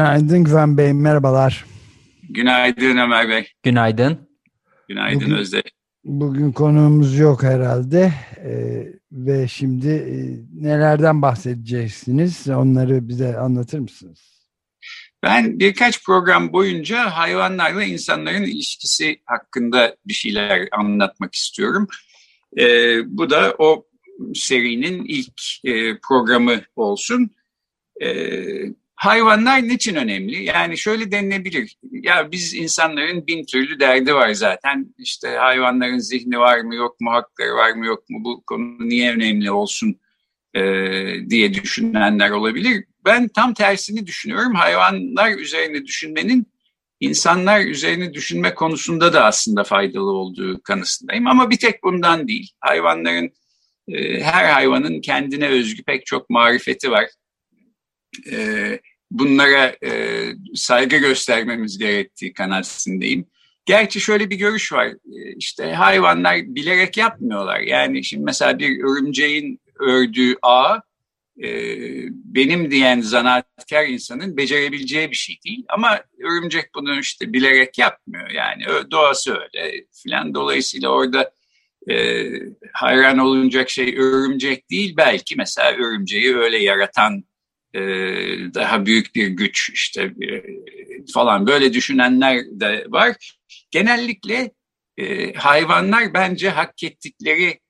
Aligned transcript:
Günaydın 0.00 0.44
Güven 0.44 0.76
Bey, 0.78 0.92
merhabalar. 0.92 1.64
Günaydın 2.30 2.96
Ömer 2.96 3.28
Bey. 3.28 3.48
Günaydın. 3.62 4.18
Günaydın 4.88 5.20
Bugün- 5.20 5.34
Özde. 5.34 5.62
Bugün 6.04 6.52
konuğumuz 6.52 7.18
yok 7.18 7.42
herhalde 7.42 8.12
Ee, 8.44 8.86
ve 9.12 9.48
şimdi 9.48 9.88
e, 9.88 10.14
nelerden 10.62 11.22
bahsedeceksiniz? 11.22 12.48
Onları 12.48 13.08
bize 13.08 13.36
anlatır 13.38 13.78
mısınız? 13.78 14.46
Ben 15.22 15.58
birkaç 15.60 16.04
program 16.04 16.52
boyunca 16.52 17.10
hayvanlarla 17.10 17.84
insanların 17.84 18.42
ilişkisi 18.42 19.20
hakkında 19.24 19.96
bir 20.06 20.14
şeyler 20.14 20.68
anlatmak 20.72 21.34
istiyorum. 21.34 21.88
Ee, 22.58 22.98
bu 23.06 23.30
da 23.30 23.54
o 23.58 23.86
serinin 24.34 25.04
ilk 25.04 25.40
e, 25.64 25.98
programı 26.08 26.60
olsun. 26.76 27.30
Ee, 28.02 28.44
hayvanlar 28.96 29.62
niçin 29.62 29.94
önemli? 29.94 30.44
Yani 30.44 30.78
şöyle 30.78 31.12
denilebilir. 31.12 31.76
Ya 31.92 32.32
biz 32.32 32.54
insanların 32.54 33.26
bin 33.26 33.44
türlü 33.44 33.80
derdi 33.80 34.14
var 34.14 34.32
zaten. 34.32 34.94
İşte 34.98 35.28
hayvanların 35.28 35.98
zihni 35.98 36.38
var 36.38 36.60
mı 36.60 36.74
yok 36.74 37.00
mu, 37.00 37.12
hakları 37.12 37.54
var 37.54 37.72
mı 37.72 37.86
yok 37.86 38.10
mu, 38.10 38.24
bu 38.24 38.42
konu 38.46 38.88
niye 38.88 39.12
önemli 39.12 39.50
olsun 39.50 40.00
e, 40.54 40.60
diye 41.30 41.54
düşünenler 41.54 42.30
olabilir. 42.30 42.84
Ben 43.04 43.28
tam 43.28 43.54
tersini 43.54 44.06
düşünüyorum. 44.06 44.54
Hayvanlar 44.54 45.38
üzerine 45.38 45.84
düşünmenin 45.84 46.46
insanlar 47.00 47.60
üzerine 47.60 48.14
düşünme 48.14 48.54
konusunda 48.54 49.12
da 49.12 49.24
aslında 49.24 49.64
faydalı 49.64 50.10
olduğu 50.10 50.62
kanısındayım. 50.62 51.26
Ama 51.26 51.50
bir 51.50 51.58
tek 51.58 51.82
bundan 51.82 52.28
değil. 52.28 52.50
Hayvanların, 52.60 53.30
e, 53.88 54.20
her 54.20 54.44
hayvanın 54.44 55.00
kendine 55.00 55.48
özgü 55.48 55.82
pek 55.82 56.06
çok 56.06 56.30
marifeti 56.30 56.90
var. 56.90 57.06
E, 58.32 58.80
bunlara 59.18 59.76
e, 59.84 60.22
saygı 60.54 60.96
göstermemiz 60.96 61.78
gerektiği 61.78 62.32
kanaatindeyim. 62.32 63.26
Gerçi 63.66 64.00
şöyle 64.00 64.30
bir 64.30 64.36
görüş 64.36 64.72
var. 64.72 64.86
E, 64.86 65.36
işte 65.36 65.72
hayvanlar 65.72 66.36
bilerek 66.36 66.96
yapmıyorlar. 66.96 67.60
Yani 67.60 68.04
şimdi 68.04 68.24
mesela 68.24 68.58
bir 68.58 68.84
örümceğin 68.84 69.60
ördüğü 69.80 70.36
ağ 70.42 70.80
e, 71.42 71.48
benim 72.10 72.70
diyen 72.70 73.00
zanaatkar 73.00 73.86
insanın 73.86 74.36
becerebileceği 74.36 75.10
bir 75.10 75.16
şey 75.16 75.36
değil. 75.46 75.64
Ama 75.68 76.00
örümcek 76.20 76.74
bunu 76.74 77.00
işte 77.00 77.32
bilerek 77.32 77.78
yapmıyor. 77.78 78.30
Yani 78.30 78.62
doğası 78.90 79.34
öyle 79.34 79.84
filan. 80.02 80.34
Dolayısıyla 80.34 80.88
orada 80.88 81.32
e, 81.90 82.26
hayran 82.72 83.18
olunacak 83.18 83.70
şey 83.70 83.98
örümcek 83.98 84.70
değil. 84.70 84.94
Belki 84.96 85.36
mesela 85.36 85.72
örümceği 85.72 86.36
öyle 86.36 86.58
yaratan 86.58 87.24
e, 87.76 87.80
daha 88.54 88.86
büyük 88.86 89.14
bir 89.14 89.26
güç 89.26 89.70
işte 89.74 90.02
e, 90.02 90.42
falan 91.12 91.46
böyle 91.46 91.72
düşünenler 91.72 92.44
de 92.50 92.84
var. 92.88 93.36
Genellikle 93.70 94.50
e, 94.96 95.32
hayvanlar 95.32 96.14
bence 96.14 96.50
hak 96.50 96.82
ettikleri 96.82 97.60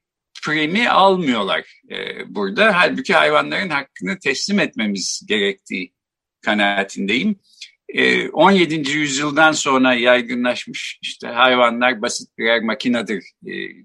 primi 0.45 0.89
almıyorlar 0.89 1.81
burada. 2.27 2.75
Halbuki 2.77 3.15
hayvanların 3.15 3.69
hakkını 3.69 4.19
teslim 4.19 4.61
etmemiz 4.61 5.23
gerektiği 5.29 5.93
kanaatindeyim. 6.45 7.37
E, 7.89 8.29
17. 8.29 8.91
yüzyıldan 8.91 9.53
sonra 9.53 9.95
yaygınlaşmış 9.95 10.99
işte 11.03 11.29
hayvanlar 11.29 12.03
basit 12.03 12.39
birer 12.39 12.63
makinedir 12.63 13.25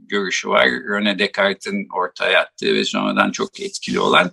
görüşü 0.02 0.50
var. 0.50 0.68
René 0.68 1.20
Descartes'in 1.20 1.88
ortaya 1.96 2.40
attığı 2.40 2.74
ve 2.74 2.84
sonradan 2.84 3.31
çok 3.31 3.60
etkili 3.60 4.00
olan. 4.00 4.31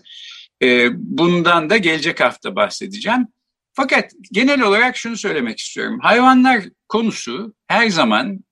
E, 0.62 0.88
bundan 0.94 1.70
da 1.70 1.76
gelecek 1.76 2.20
hafta 2.20 2.56
bahsedeceğim. 2.56 3.26
Fakat 3.72 4.12
genel 4.32 4.62
olarak 4.62 4.96
şunu 4.96 5.16
söylemek 5.16 5.58
istiyorum. 5.58 5.98
Hayvanlar 6.02 6.64
konusu 6.88 7.54
her 7.66 7.88
zaman 7.88 8.44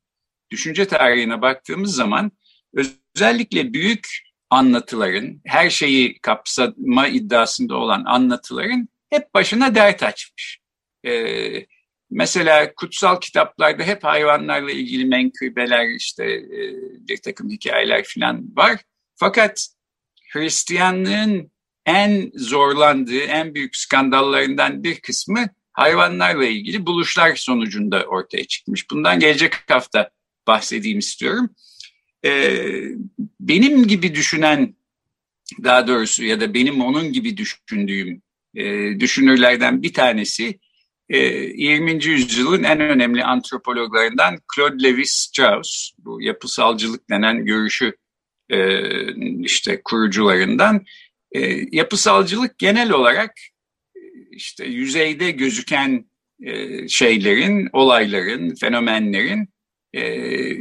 düşünce 0.51 0.87
tarihine 0.87 1.43
baktığımız 1.43 1.95
zaman 1.95 2.33
özellikle 2.75 3.73
büyük 3.73 4.09
anlatıların, 4.51 5.41
her 5.45 5.71
şeyi 5.71 6.19
kapsama 6.19 7.09
iddiasında 7.09 7.77
olan 7.77 8.05
anlatıların 8.05 8.89
hep 9.11 9.35
başına 9.35 9.75
dert 9.75 10.03
açmış. 10.03 10.61
Ee, 11.07 11.67
mesela 12.11 12.75
kutsal 12.75 13.21
kitaplarda 13.21 13.83
hep 13.83 14.05
hayvanlarla 14.05 14.71
ilgili 14.71 15.05
menkıbeler, 15.05 15.89
işte 15.89 16.25
e, 16.33 16.61
bir 17.09 17.17
takım 17.17 17.51
hikayeler 17.51 18.05
falan 18.15 18.57
var. 18.57 18.81
Fakat 19.15 19.69
Hristiyanlığın 20.33 21.51
en 21.87 22.31
zorlandığı, 22.35 23.21
en 23.21 23.55
büyük 23.55 23.77
skandallarından 23.77 24.85
bir 24.85 25.01
kısmı 25.01 25.49
hayvanlarla 25.73 26.45
ilgili 26.45 26.87
buluşlar 26.87 27.37
sonucunda 27.37 28.05
ortaya 28.05 28.45
çıkmış. 28.45 28.91
Bundan 28.91 29.21
gelecek 29.21 29.55
hafta 29.71 30.11
bahsedeyim 30.47 30.99
istiyorum. 30.99 31.51
Ee, 32.25 32.83
benim 33.41 33.87
gibi 33.87 34.15
düşünen 34.15 34.75
daha 35.65 35.87
doğrusu 35.87 36.25
ya 36.25 36.41
da 36.41 36.55
benim 36.55 36.81
onun 36.81 37.13
gibi 37.13 37.37
düşündüğüm 37.37 38.23
e, 38.55 38.65
düşünürlerden 39.01 39.83
bir 39.83 39.93
tanesi 39.93 40.59
e, 41.09 41.19
20. 41.19 42.05
yüzyılın 42.05 42.63
en 42.63 42.81
önemli 42.81 43.25
antropologlarından 43.25 44.39
Claude 44.57 44.89
Lévi-Strauss 44.89 45.91
bu 45.99 46.23
yapısalcılık 46.23 47.11
denen 47.11 47.45
görüşü 47.45 47.97
e, 48.51 48.81
işte 49.45 49.81
kurucularından 49.85 50.85
e, 51.37 51.67
yapısalcılık 51.73 52.59
genel 52.59 52.91
olarak 52.91 53.35
e, 53.97 54.01
işte 54.31 54.65
yüzeyde 54.65 55.31
gözüken 55.31 56.11
e, 56.43 56.89
şeylerin, 56.89 57.69
olayların, 57.73 58.55
fenomenlerin 58.55 59.49
e, 59.95 60.03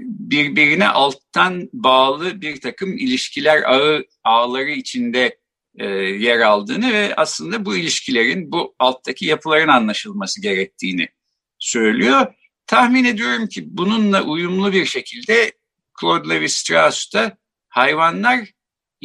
birbirine 0.05 0.87
alttan 0.87 1.69
bağlı 1.73 2.41
bir 2.41 2.61
takım 2.61 2.97
ilişkiler 2.97 3.63
ağı 3.63 4.05
ağları 4.23 4.71
içinde 4.71 5.37
e, 5.79 5.85
yer 5.95 6.39
aldığını 6.39 6.93
ve 6.93 7.15
aslında 7.15 7.65
bu 7.65 7.75
ilişkilerin 7.75 8.51
bu 8.51 8.75
alttaki 8.79 9.25
yapıların 9.25 9.67
anlaşılması 9.67 10.41
gerektiğini 10.41 11.07
söylüyor. 11.59 12.33
Tahmin 12.67 13.05
ediyorum 13.05 13.47
ki 13.47 13.63
bununla 13.67 14.23
uyumlu 14.23 14.73
bir 14.73 14.85
şekilde 14.85 15.51
Claude 16.01 16.27
Lévi-Strauss 16.27 17.13
da 17.13 17.37
hayvanlar 17.69 18.54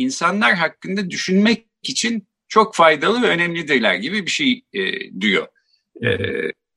insanlar 0.00 0.54
hakkında 0.54 1.10
düşünmek 1.10 1.66
için 1.82 2.28
çok 2.48 2.74
faydalı 2.74 3.22
ve 3.22 3.26
önemlidirler 3.26 3.94
gibi 3.94 4.26
bir 4.26 4.30
şey 4.30 4.62
e, 4.72 4.80
diyor. 5.20 5.46
E, 6.04 6.08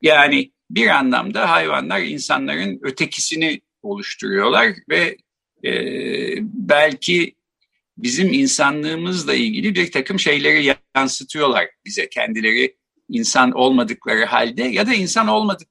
yani 0.02 0.52
bir 0.70 0.88
anlamda 0.88 1.52
hayvanlar 1.52 2.00
insanların 2.00 2.80
ötekisini 2.84 3.62
oluşturuyorlar 3.82 4.74
ve 4.90 5.18
e, 5.66 5.74
belki 6.44 7.36
bizim 7.98 8.34
insanlığımızla 8.34 9.34
ilgili 9.34 9.76
bir 9.76 9.92
takım 9.92 10.20
şeyleri 10.20 10.76
yansıtıyorlar 10.96 11.70
bize 11.86 12.10
kendileri 12.10 12.76
insan 13.10 13.52
olmadıkları 13.52 14.26
halde 14.26 14.64
ya 14.64 14.88
da 14.88 14.94
insan 14.94 15.28
olmadık 15.28 15.68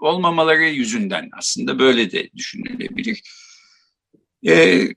olmamaları 0.00 0.64
yüzünden 0.64 1.28
aslında 1.38 1.78
böyle 1.78 2.12
de 2.12 2.30
düşünülebilir. 2.36 3.22
Ee, 4.46 4.88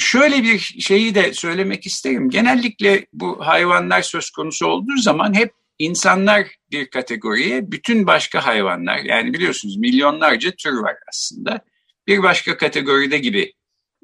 şöyle 0.00 0.42
bir 0.42 0.58
şeyi 0.58 1.14
de 1.14 1.32
söylemek 1.32 1.86
isterim. 1.86 2.30
Genellikle 2.30 3.06
bu 3.12 3.46
hayvanlar 3.46 4.02
söz 4.02 4.30
konusu 4.30 4.66
olduğu 4.66 4.96
zaman 4.96 5.34
hep 5.34 5.52
insanlar 5.78 6.46
bir 6.70 6.90
kategoriye, 6.90 7.70
bütün 7.72 8.06
başka 8.06 8.46
hayvanlar 8.46 8.98
yani 8.98 9.34
biliyorsunuz 9.34 9.76
milyonlarca 9.76 10.50
tür 10.50 10.72
var 10.72 10.96
aslında. 11.08 11.60
Bir 12.06 12.22
başka 12.22 12.56
kategoride 12.56 13.18
gibi 13.18 13.52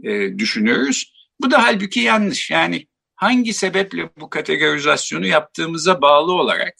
e, 0.04 0.38
düşünüyoruz. 0.38 1.12
Bu 1.40 1.50
da 1.50 1.62
halbuki 1.62 2.00
yanlış. 2.00 2.50
Yani 2.50 2.86
hangi 3.14 3.52
sebeple 3.52 4.10
bu 4.20 4.30
kategorizasyonu 4.30 5.26
yaptığımıza 5.26 6.02
bağlı 6.02 6.32
olarak 6.32 6.74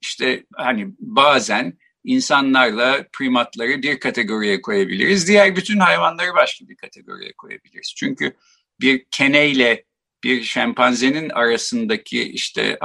işte 0.00 0.44
hani 0.54 0.86
bazen 0.98 1.78
insanlarla 2.06 3.06
primatları 3.12 3.82
bir 3.82 4.00
kategoriye 4.00 4.62
koyabiliriz. 4.62 5.28
Diğer 5.28 5.56
bütün 5.56 5.78
hayvanları 5.78 6.34
başka 6.34 6.68
bir 6.68 6.76
kategoriye 6.76 7.32
koyabiliriz. 7.32 7.94
Çünkü 7.96 8.32
bir 8.80 9.04
keneyle 9.10 9.84
bir 10.24 10.42
şempanzenin 10.42 11.30
arasındaki 11.30 12.22
işte 12.22 12.78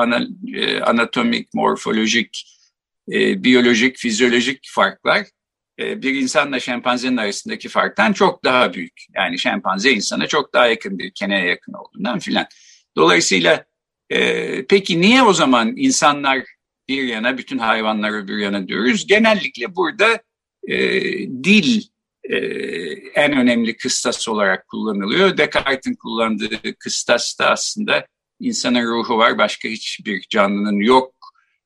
e, 0.55 0.79
anatomik, 0.81 1.53
morfolojik, 1.53 2.57
e, 3.11 3.43
biyolojik, 3.43 3.97
fizyolojik 3.97 4.69
farklar 4.69 5.27
e, 5.79 6.01
bir 6.01 6.15
insanla 6.15 6.59
şempanzenin 6.59 7.17
arasındaki 7.17 7.69
farktan 7.69 8.13
çok 8.13 8.43
daha 8.43 8.73
büyük. 8.73 9.05
Yani 9.15 9.39
şempanze 9.39 9.91
insana 9.91 10.27
çok 10.27 10.53
daha 10.53 10.67
yakın 10.67 10.99
bir 10.99 11.11
keneye 11.11 11.45
yakın 11.45 11.73
olduğundan 11.73 12.19
filan. 12.19 12.45
Dolayısıyla 12.97 13.65
peki 14.69 15.01
niye 15.01 15.23
o 15.23 15.33
zaman 15.33 15.73
insanlar 15.77 16.43
bir 16.91 17.03
yana 17.03 17.37
bütün 17.37 17.57
hayvanlar 17.57 18.23
öbür 18.23 18.37
yana 18.37 18.67
diyoruz? 18.67 19.07
Genellikle 19.07 19.75
burada 19.75 20.21
e, 20.67 21.01
dil 21.43 21.83
e, 22.23 22.37
en 23.15 23.31
önemli 23.37 23.77
kıstas 23.77 24.27
olarak 24.27 24.67
kullanılıyor. 24.67 25.37
Descartes'in 25.37 25.95
kullandığı 25.95 26.75
kıstas 26.79 27.39
da 27.39 27.49
aslında 27.49 28.05
insanın 28.39 28.85
ruhu 28.85 29.17
var 29.17 29.37
başka 29.37 29.69
hiçbir 29.69 30.25
canlının 30.29 30.79
yok 30.79 31.13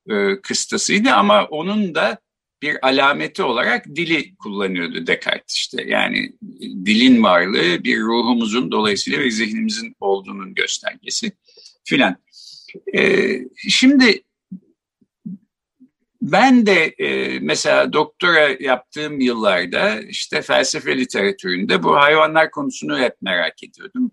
e, 0.10 0.42
kıstasıydı 0.42 1.12
ama 1.12 1.45
onun 1.45 1.95
da 1.95 2.18
bir 2.62 2.88
alameti 2.88 3.44
olarak 3.44 3.86
dili 3.86 4.36
kullanıyordu 4.36 5.07
Descartes 5.07 5.56
işte. 5.56 5.83
Yani 5.88 6.33
dilin 6.62 7.24
varlığı 7.24 7.83
bir 7.83 8.00
ruhumuzun 8.00 8.72
dolayısıyla 8.72 9.19
bir 9.19 9.31
zihnimizin 9.31 9.95
olduğunun 10.00 10.54
göstergesi 10.54 11.31
filan. 11.83 12.16
Ee, 12.98 13.39
şimdi 13.69 14.24
ben 16.31 16.66
de 16.66 16.86
e, 16.98 17.39
mesela 17.39 17.94
doktora 17.94 18.50
yaptığım 18.60 19.19
yıllarda 19.19 20.01
işte 20.01 20.42
felsefe 20.42 20.98
literatüründe 20.98 21.83
bu 21.83 21.95
hayvanlar 21.95 22.51
konusunu 22.51 23.00
hep 23.00 23.13
merak 23.22 23.63
ediyordum. 23.63 24.12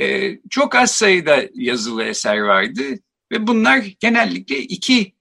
E, 0.00 0.38
çok 0.50 0.74
az 0.74 0.90
sayıda 0.90 1.44
yazılı 1.54 2.04
eser 2.04 2.38
vardı 2.38 2.82
ve 3.32 3.46
bunlar 3.46 3.84
genellikle 4.00 4.58
iki 4.58 5.14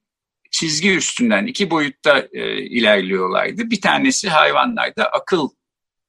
çizgi 0.52 0.96
üstünden 0.96 1.46
iki 1.46 1.70
boyutta 1.70 2.28
e, 2.34 2.58
ilerliyorlardı. 2.58 3.72
Bir 3.72 3.82
tanesi 3.82 4.30
hayvanlarda 4.30 5.06
akıl 5.06 5.50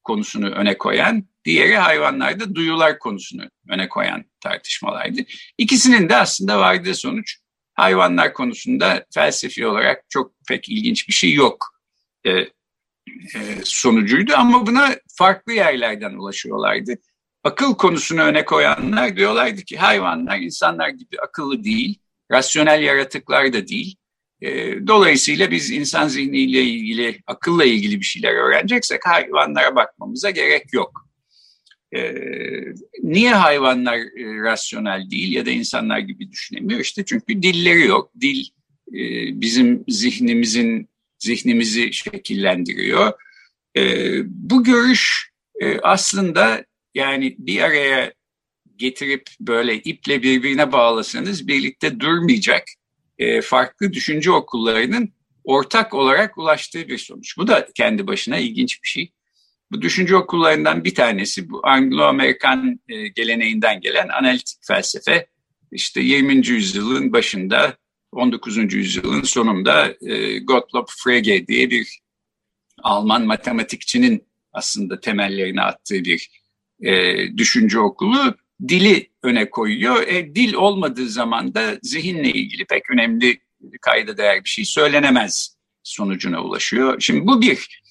konusunu 0.05 0.49
öne 0.49 0.79
koyan, 0.79 1.25
diğeri 1.45 1.77
hayvanlarda 1.77 2.55
duyular 2.55 2.99
konusunu 2.99 3.43
öne 3.69 3.89
koyan 3.89 4.25
tartışmalardı. 4.41 5.21
İkisinin 5.59 6.09
de 6.09 6.17
aslında 6.17 6.59
vardığı 6.59 6.95
sonuç 6.95 7.46
hayvanlar 7.77 8.33
konusunda 8.33 9.05
felsefi 9.15 9.67
olarak 9.67 10.05
çok 10.09 10.33
pek 10.49 10.69
ilginç 10.69 11.09
bir 11.09 11.15
şey 11.15 11.33
yok 11.33 11.67
e, 12.25 12.31
e, 12.31 12.49
sonucuydu 13.65 14.33
ama 14.37 14.67
buna 14.67 14.97
farklı 15.09 15.53
yerlerden 15.53 16.15
ulaşıyorlardı. 16.15 16.95
Akıl 17.45 17.75
konusunu 17.75 18.23
öne 18.23 18.45
koyanlar 18.45 19.17
diyorlardı 19.17 19.63
ki 19.63 19.77
hayvanlar 19.77 20.39
insanlar 20.39 20.89
gibi 20.89 21.21
akıllı 21.23 21.65
değil, 21.65 21.99
rasyonel 22.31 22.83
yaratıklar 22.83 23.53
da 23.53 23.69
değil. 23.69 23.97
E, 24.41 24.49
dolayısıyla 24.87 25.51
biz 25.51 25.71
insan 25.71 26.09
zihniyle 26.09 26.63
ilgili, 26.63 27.21
akılla 27.27 27.65
ilgili 27.65 28.01
bir 28.01 28.05
şeyler 28.05 28.35
öğreneceksek 28.35 29.07
hayvanlara 29.07 29.77
bakmamıza 29.77 30.31
gerek 30.31 30.73
yok. 30.73 31.06
E, 31.97 32.15
niye 33.03 33.35
hayvanlar 33.35 33.97
e, 33.97 34.43
rasyonel 34.43 35.11
değil 35.11 35.33
ya 35.33 35.47
da 35.47 35.51
insanlar 35.51 35.99
gibi 35.99 36.31
düşünemiyor? 36.31 36.81
İşte 36.81 37.05
çünkü 37.05 37.43
dilleri 37.43 37.87
yok. 37.87 38.11
Dil 38.21 38.45
e, 38.89 39.01
bizim 39.41 39.85
zihnimizin 39.89 40.89
zihnimizi 41.19 41.93
şekillendiriyor. 41.93 43.13
E, 43.77 43.83
bu 44.27 44.65
görüş 44.65 45.31
e, 45.61 45.79
aslında 45.79 46.65
yani 46.95 47.37
bir 47.39 47.61
araya 47.61 48.13
getirip 48.77 49.23
böyle 49.41 49.75
iple 49.75 50.23
birbirine 50.23 50.73
bağlasanız 50.73 51.49
birlikte 51.49 52.01
durmayacak 52.01 52.63
farklı 53.43 53.93
düşünce 53.93 54.31
okullarının 54.31 55.13
ortak 55.45 55.95
olarak 55.95 56.39
ulaştığı 56.39 56.89
bir 56.89 56.99
sonuç. 56.99 57.39
Bu 57.39 57.47
da 57.47 57.69
kendi 57.75 58.07
başına 58.07 58.39
ilginç 58.39 58.83
bir 58.83 58.89
şey. 58.89 59.13
Bu 59.73 59.83
düşünce 59.83 60.17
okullarından 60.17 60.85
bir 60.85 60.95
tanesi 60.95 61.51
bu 61.51 61.61
Anglo-Amerikan 61.65 62.81
e, 62.89 63.09
geleneğinden 63.09 63.81
gelen 63.81 64.09
analitik 64.09 64.59
felsefe. 64.63 65.27
İşte 65.73 66.01
20. 66.01 66.47
yüzyılın 66.47 67.13
başında 67.13 67.77
19. 68.13 68.75
yüzyılın 68.75 69.23
sonunda 69.23 69.95
e, 70.01 70.39
Gottlob 70.39 70.87
Frege 71.05 71.47
diye 71.47 71.71
bir 71.71 71.99
Alman 72.83 73.27
matematikçinin 73.27 74.27
aslında 74.53 75.01
temellerini 75.01 75.63
attığı 75.63 76.05
bir 76.05 76.31
e, 76.83 77.17
düşünce 77.37 77.79
okulu 77.79 78.35
dili 78.69 79.11
öne 79.23 79.51
koyuyor. 79.51 80.07
E, 80.07 80.35
dil 80.35 80.55
olmadığı 80.55 81.09
zaman 81.09 81.55
da 81.55 81.79
zihinle 81.83 82.31
ilgili 82.31 82.65
pek 82.65 82.91
önemli 82.91 83.39
kayda 83.81 84.17
değer 84.17 84.45
bir 84.45 84.49
şey 84.49 84.65
söylenemez 84.65 85.57
sonucuna 85.83 86.43
ulaşıyor. 86.43 87.01
Şimdi 87.01 87.27
bu 87.27 87.43
bir. 87.43 87.83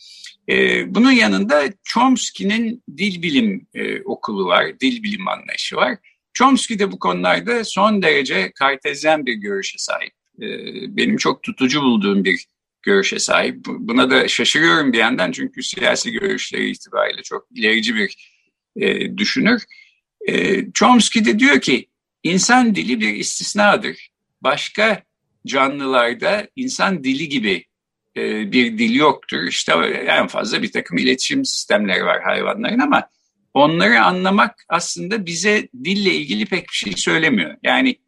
E, 0.50 0.96
bunun 0.96 1.12
yanında 1.12 1.64
Chomsky'nin 1.84 2.84
dil 2.98 3.22
bilim 3.22 3.68
e, 3.74 4.02
okulu 4.02 4.46
var, 4.46 4.80
dil 4.80 5.04
bilim 5.04 5.28
anlayışı 5.28 5.76
var. 5.76 5.98
Chomsky 6.34 6.80
de 6.80 6.92
bu 6.92 7.00
konularda 7.00 7.64
son 7.64 8.02
derece 8.02 8.52
kartezyen 8.52 9.26
bir 9.26 9.34
görüşe 9.34 9.78
sahip. 9.78 10.14
E, 10.42 10.48
benim 10.98 11.18
çok 11.18 11.44
tutucu 11.44 11.82
bulduğum 11.82 12.24
bir 12.24 12.46
görüşe 12.82 13.20
sahip. 13.20 13.66
Buna 13.66 14.10
da 14.12 14.28
şaşırıyorum 14.28 14.94
bir 14.94 14.98
yandan 14.98 15.32
çünkü 15.32 15.64
siyasi 15.64 16.12
görüşleri 16.12 16.70
itibariyle 16.70 17.22
çok 17.24 17.48
ilerici 17.56 17.96
bir 17.96 18.16
e, 18.76 19.18
düşünür. 19.18 19.64
E, 20.28 20.64
Chomsky 20.72 21.26
de 21.26 21.40
diyor 21.40 21.62
ki 21.62 21.88
insan 22.24 22.76
dili 22.76 23.00
bir 23.00 23.14
istisnadır. 23.14 24.10
Başka 24.42 25.04
canlılarda 25.48 26.48
insan 26.56 27.04
dili 27.04 27.30
gibi 27.30 27.66
e, 28.18 28.52
bir 28.52 28.78
dil 28.78 28.96
yoktur. 28.96 29.44
İşte 29.44 29.74
en 30.08 30.28
fazla 30.28 30.64
bir 30.64 30.72
takım 30.72 30.98
iletişim 30.98 31.46
sistemleri 31.46 32.06
var 32.06 32.24
hayvanların 32.24 32.80
ama 32.80 33.10
onları 33.54 34.02
anlamak 34.02 34.66
aslında 34.70 35.26
bize 35.26 35.68
dille 35.84 36.14
ilgili 36.14 36.46
pek 36.46 36.64
bir 36.70 36.76
şey 36.76 36.94
söylemiyor. 36.94 37.58
Yani 37.64 38.00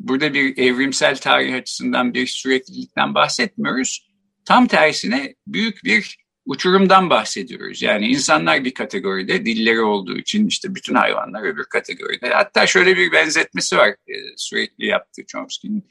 burada 0.00 0.34
bir 0.34 0.58
evrimsel 0.58 1.16
tarih 1.16 1.54
açısından 1.54 2.14
bir 2.14 2.26
süreklilikten 2.26 3.14
bahsetmiyoruz. 3.14 4.08
Tam 4.44 4.66
tersine 4.66 5.34
büyük 5.46 5.84
bir 5.84 6.16
uçurumdan 6.46 7.10
bahsediyoruz. 7.10 7.82
Yani 7.82 8.06
insanlar 8.06 8.64
bir 8.64 8.74
kategoride, 8.74 9.46
dilleri 9.46 9.80
olduğu 9.80 10.18
için 10.18 10.46
işte 10.46 10.74
bütün 10.74 10.94
hayvanlar 10.94 11.42
öbür 11.42 11.64
kategoride. 11.64 12.28
Hatta 12.28 12.66
şöyle 12.66 12.96
bir 12.96 13.12
benzetmesi 13.12 13.76
var 13.76 13.88
e, 13.88 14.14
sürekli 14.36 14.86
yaptığı 14.86 15.26
Chomsky'nin. 15.26 15.88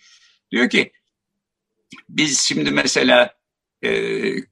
Diyor 0.51 0.69
ki 0.69 0.91
biz 2.09 2.39
şimdi 2.39 2.71
mesela 2.71 3.33
e, 3.83 3.89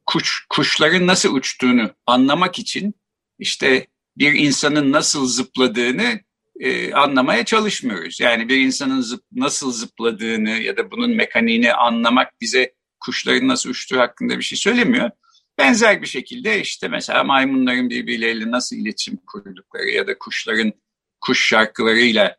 kuş 0.05 0.45
kuşların 0.49 1.07
nasıl 1.07 1.35
uçtuğunu 1.35 1.91
anlamak 2.05 2.59
için 2.59 2.93
işte 3.39 3.87
bir 4.17 4.33
insanın 4.33 4.91
nasıl 4.91 5.25
zıpladığını 5.25 6.19
e, 6.59 6.93
anlamaya 6.93 7.45
çalışmıyoruz. 7.45 8.19
Yani 8.19 8.49
bir 8.49 8.57
insanın 8.57 9.01
zıp, 9.01 9.23
nasıl 9.31 9.71
zıpladığını 9.71 10.49
ya 10.49 10.77
da 10.77 10.91
bunun 10.91 11.15
mekaniğini 11.15 11.73
anlamak 11.73 12.41
bize 12.41 12.73
kuşların 12.99 13.47
nasıl 13.47 13.69
uçtuğu 13.69 13.99
hakkında 13.99 14.37
bir 14.37 14.43
şey 14.43 14.57
söylemiyor. 14.57 15.11
Benzer 15.57 16.01
bir 16.01 16.07
şekilde 16.07 16.61
işte 16.61 16.87
mesela 16.87 17.23
maymunların 17.23 17.89
birbirleriyle 17.89 18.51
nasıl 18.51 18.75
iletişim 18.75 19.17
kurdukları 19.27 19.89
ya 19.89 20.07
da 20.07 20.17
kuşların 20.17 20.73
kuş 21.21 21.47
şarkılarıyla 21.47 22.35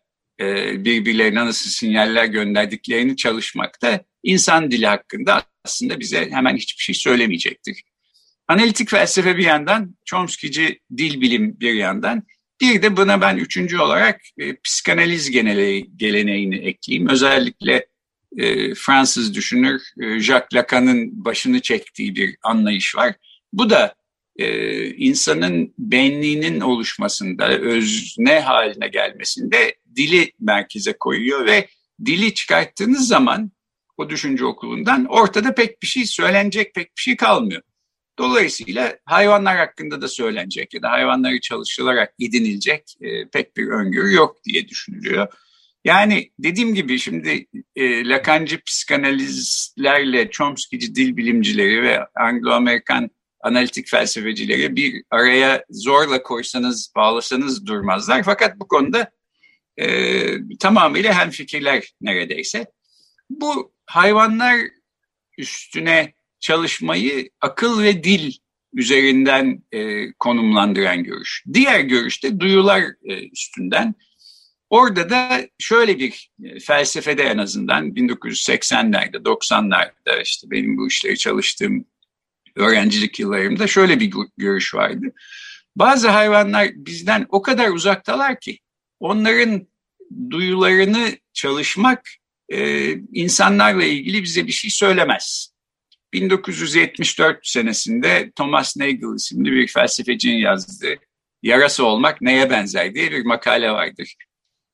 birbirlerine 0.84 1.46
nasıl 1.46 1.70
sinyaller 1.70 2.25
gönderdiklerini 2.25 3.16
çalışmakta 3.16 4.00
insan 4.22 4.70
dili 4.70 4.87
hakkında 4.87 5.42
aslında 5.64 6.00
bize 6.00 6.30
hemen 6.30 6.56
hiçbir 6.56 6.82
şey 6.82 6.94
söylemeyecektir. 6.94 7.82
Analitik 8.49 8.90
felsefe 8.90 9.37
bir 9.37 9.44
yandan, 9.44 9.96
Chomsky'ci 10.04 10.80
dil 10.96 11.20
bilim 11.20 11.61
bir 11.61 11.75
yandan, 11.75 12.22
bir 12.61 12.82
de 12.82 12.96
buna 12.96 13.20
ben 13.20 13.37
üçüncü 13.37 13.78
olarak 13.78 14.20
e, 14.38 14.56
psikanaliz 14.56 15.30
genele, 15.30 15.80
geleneğini 15.80 16.56
ekleyeyim. 16.56 17.08
Özellikle 17.08 17.87
e, 18.37 18.75
Fransız 18.75 19.34
düşünür 19.34 19.82
e, 20.02 20.20
Jacques 20.20 20.54
Lacan'ın 20.54 21.25
başını 21.25 21.61
çektiği 21.61 22.16
bir 22.16 22.37
anlayış 22.42 22.96
var. 22.96 23.14
Bu 23.52 23.70
da 23.70 23.94
e, 24.36 24.86
insanın 24.86 25.74
benliğinin 25.78 26.60
oluşmasında, 26.60 27.48
özne 27.48 28.40
haline 28.40 28.88
gelmesinde 28.88 29.74
dili 29.96 30.32
merkeze 30.40 30.92
koyuyor 30.92 31.46
ve 31.46 31.68
dili 32.04 32.34
çıkarttığınız 32.34 33.08
zaman 33.08 33.50
o 33.96 34.10
düşünce 34.10 34.44
okulundan 34.44 35.04
ortada 35.04 35.54
pek 35.54 35.82
bir 35.82 35.86
şey 35.86 36.06
söylenecek 36.06 36.74
pek 36.74 36.96
bir 36.96 37.02
şey 37.02 37.16
kalmıyor. 37.16 37.62
Dolayısıyla 38.18 38.98
hayvanlar 39.04 39.56
hakkında 39.56 40.02
da 40.02 40.08
söylenecek 40.08 40.74
ya 40.74 40.82
da 40.82 40.90
hayvanları 40.90 41.40
çalışılarak 41.40 42.14
edinilecek 42.20 42.94
e, 43.00 43.28
pek 43.28 43.56
bir 43.56 43.66
öngörü 43.66 44.14
yok 44.14 44.44
diye 44.44 44.68
düşünülüyor. 44.68 45.26
Yani 45.84 46.30
dediğim 46.38 46.74
gibi 46.74 46.98
şimdi 46.98 47.46
e, 47.76 48.08
Lakancı 48.08 48.60
psikanalizlerle 48.64 50.30
Chomsky'ci 50.30 50.94
dil 50.94 51.16
bilimcileri 51.16 51.82
ve 51.82 51.98
Anglo-Amerikan 52.14 53.10
analitik 53.42 53.88
felsefecileri 53.88 54.76
bir 54.76 55.02
araya 55.11 55.64
zorla 55.70 56.22
koysanız, 56.22 56.92
bağlasanız 56.96 57.66
durmazlar. 57.66 58.22
Fakat 58.22 58.61
bu 58.61 58.68
konuda 58.68 59.11
e, 59.76 60.56
tamamıyla 60.58 61.12
hem 61.18 61.30
fikirler 61.30 61.92
neredeyse. 62.00 62.66
Bu 63.30 63.72
hayvanlar 63.87 64.61
üstüne 65.38 66.14
çalışmayı 66.40 67.30
akıl 67.40 67.82
ve 67.82 68.04
dil 68.04 68.32
üzerinden 68.75 69.62
e, 69.72 70.12
konumlandıran 70.12 71.04
görüş. 71.04 71.44
Diğer 71.52 71.80
görüş 71.80 72.25
de 72.25 72.40
duyular 72.40 72.82
e, 73.04 73.28
üstünden. 73.28 73.94
Orada 74.70 75.11
da 75.11 75.49
şöyle 75.58 75.99
bir 75.99 76.30
e, 76.44 76.61
felsefede 76.61 77.22
en 77.22 77.38
azından 77.38 77.94
1980'lerde, 77.94 79.16
90'larda 79.16 80.22
işte 80.22 80.50
benim 80.50 80.76
bu 80.76 80.88
işleri 80.88 81.18
çalıştığım 81.18 81.84
öğrencilik 82.56 83.21
yıllarımda 83.21 83.66
şöyle 83.66 84.00
bir 84.00 84.12
görüş 84.37 84.75
vardı. 84.75 85.06
Bazı 85.76 86.09
hayvanlar 86.09 86.71
bizden 86.75 87.26
o 87.28 87.42
kadar 87.42 87.68
uzaktalar 87.68 88.40
ki 88.40 88.59
onların 89.00 89.66
duyularını 90.30 91.09
çalışmak 91.32 92.09
e, 92.49 92.92
insanlarla 93.12 93.85
ilgili 93.85 94.23
bize 94.23 94.47
bir 94.47 94.52
şey 94.52 94.71
söylemez. 94.71 95.52
1974 96.12 97.47
senesinde 97.47 98.32
Thomas 98.37 98.76
Nagel 98.76 99.16
isimli 99.16 99.52
bir 99.52 99.68
felsefecinin 99.68 100.37
yazdığı 100.37 100.94
Yarası 101.42 101.87
Olmak 101.87 102.21
Neye 102.21 102.50
Benzer 102.50 102.94
diye 102.94 103.11
bir 103.11 103.25
makale 103.25 103.71
vardır. 103.71 104.14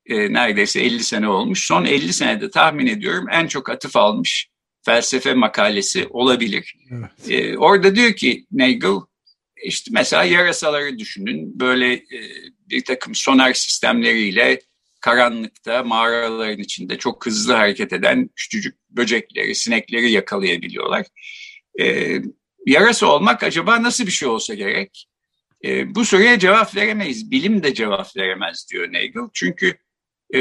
E, 0.07 0.33
neredeyse 0.33 0.81
50 0.81 1.05
sene 1.05 1.29
olmuş. 1.29 1.67
Son 1.67 1.85
50 1.85 2.13
senede 2.13 2.51
tahmin 2.51 2.87
ediyorum 2.87 3.27
en 3.31 3.47
çok 3.47 3.71
atıf 3.71 3.97
almış 3.97 4.49
felsefe 4.89 5.35
makalesi 5.35 6.07
olabilir. 6.11 6.77
Evet. 6.91 7.31
E, 7.31 7.59
orada 7.59 7.97
diyor 7.97 8.13
ki 8.13 8.47
Nagel, 8.53 9.01
işte 9.65 9.91
mesela 9.95 10.25
yarasaları 10.25 10.99
düşünün. 10.99 11.61
Böyle 11.61 11.93
e, 11.93 12.21
bir 12.71 12.85
takım 12.85 13.15
sonar 13.15 13.55
sistemleriyle 13.55 14.61
karanlıkta, 15.01 15.83
mağaraların 15.83 16.59
içinde 16.59 16.99
çok 16.99 17.27
hızlı 17.27 17.53
hareket 17.53 17.93
eden 17.93 18.31
küçücük 18.37 18.77
böcekleri, 18.91 19.55
sinekleri 19.55 20.11
yakalayabiliyorlar. 20.11 21.07
Ee, 21.81 22.19
yarası 22.67 23.09
olmak 23.09 23.43
acaba 23.43 23.83
nasıl 23.83 24.07
bir 24.07 24.11
şey 24.11 24.29
olsa 24.29 24.55
gerek? 24.55 25.09
Ee, 25.65 25.95
bu 25.95 26.05
soruya 26.05 26.39
cevap 26.39 26.77
veremeyiz. 26.77 27.31
Bilim 27.31 27.63
de 27.63 27.75
cevap 27.75 28.17
veremez 28.17 28.67
diyor 28.73 28.89
Nagel. 28.93 29.29
Çünkü 29.35 29.79
e, 30.35 30.41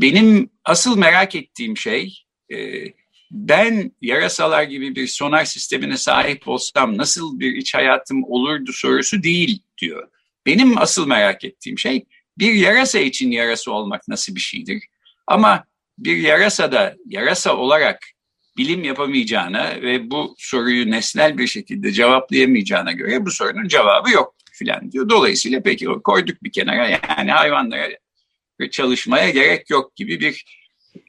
benim 0.00 0.50
asıl 0.64 0.98
merak 0.98 1.34
ettiğim 1.34 1.76
şey 1.76 2.24
e, 2.52 2.84
ben 3.30 3.92
yarasalar 4.00 4.62
gibi 4.62 4.96
bir 4.96 5.06
sonar 5.06 5.44
sistemine 5.44 5.96
sahip 5.96 6.48
olsam 6.48 6.98
nasıl 6.98 7.40
bir 7.40 7.56
iç 7.56 7.74
hayatım 7.74 8.24
olurdu 8.24 8.72
sorusu 8.72 9.22
değil 9.22 9.62
diyor. 9.78 10.08
Benim 10.46 10.78
asıl 10.78 11.06
merak 11.06 11.44
ettiğim 11.44 11.78
şey 11.78 12.06
bir 12.38 12.54
yarasa 12.54 12.98
için 12.98 13.30
yarasa 13.30 13.70
olmak 13.70 14.08
nasıl 14.08 14.34
bir 14.34 14.40
şeydir? 14.40 14.82
Ama 15.26 15.64
bir 15.98 16.16
yarasa 16.16 16.72
da 16.72 16.96
yarasa 17.06 17.56
olarak 17.56 17.98
bilim 18.56 18.84
yapamayacağına 18.84 19.82
ve 19.82 20.10
bu 20.10 20.34
soruyu 20.38 20.90
nesnel 20.90 21.38
bir 21.38 21.46
şekilde 21.46 21.92
cevaplayamayacağına 21.92 22.92
göre 22.92 23.26
bu 23.26 23.30
sorunun 23.30 23.68
cevabı 23.68 24.10
yok 24.10 24.34
filan 24.52 24.92
diyor. 24.92 25.08
Dolayısıyla 25.08 25.62
peki 25.62 25.86
koyduk 26.04 26.42
bir 26.42 26.52
kenara 26.52 26.88
yani 26.88 27.30
hayvanlara 27.30 27.88
çalışmaya 28.70 29.30
gerek 29.30 29.70
yok 29.70 29.96
gibi 29.96 30.20
bir 30.20 30.59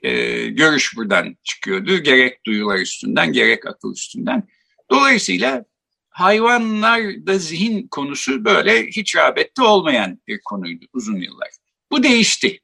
e, 0.02 0.46
görüş 0.48 0.98
buradan 0.98 1.36
çıkıyordu. 1.44 1.98
Gerek 1.98 2.46
duyular 2.46 2.78
üstünden 2.78 3.34
gerek 3.34 3.66
akıl 3.66 3.94
üstünden. 3.94 4.48
Dolayısıyla 4.90 5.66
hayvanlarda 6.10 7.38
zihin 7.38 7.88
konusu 7.88 8.46
böyle 8.46 8.88
hiç 8.88 9.16
rağbette 9.16 9.62
olmayan 9.62 10.22
bir 10.28 10.40
konuydu 10.46 10.86
uzun 10.94 11.18
yıllar. 11.18 11.50
Bu 11.92 12.04
değişti. 12.04 12.60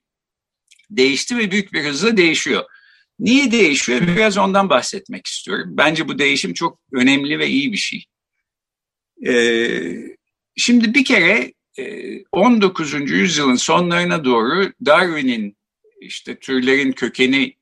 Değişti 0.90 1.38
ve 1.38 1.52
büyük 1.52 1.74
bir 1.74 1.84
hızla 1.84 2.18
değişiyor. 2.18 2.64
Niye 3.20 3.52
değişiyor? 3.52 4.02
Biraz 4.02 4.38
ondan 4.38 4.70
bahsetmek 4.70 5.28
istiyorum. 5.28 5.70
Bence 5.78 6.08
bu 6.08 6.20
değişim 6.20 6.54
çok 6.54 6.80
önemli 6.94 7.40
ve 7.40 7.48
iyi 7.48 7.72
bir 7.72 7.78
şey. 7.78 8.06
Ee, 9.28 9.94
şimdi 10.56 10.94
bir 10.94 11.06
kere 11.06 11.54
19. 12.32 12.94
E, 12.94 12.98
yüzyılın 12.98 13.56
sonlarına 13.56 14.26
doğru 14.26 14.72
Darwin'in 14.86 15.57
işte 16.02 16.40
türlerin 16.40 16.92
kökeni 16.92 17.58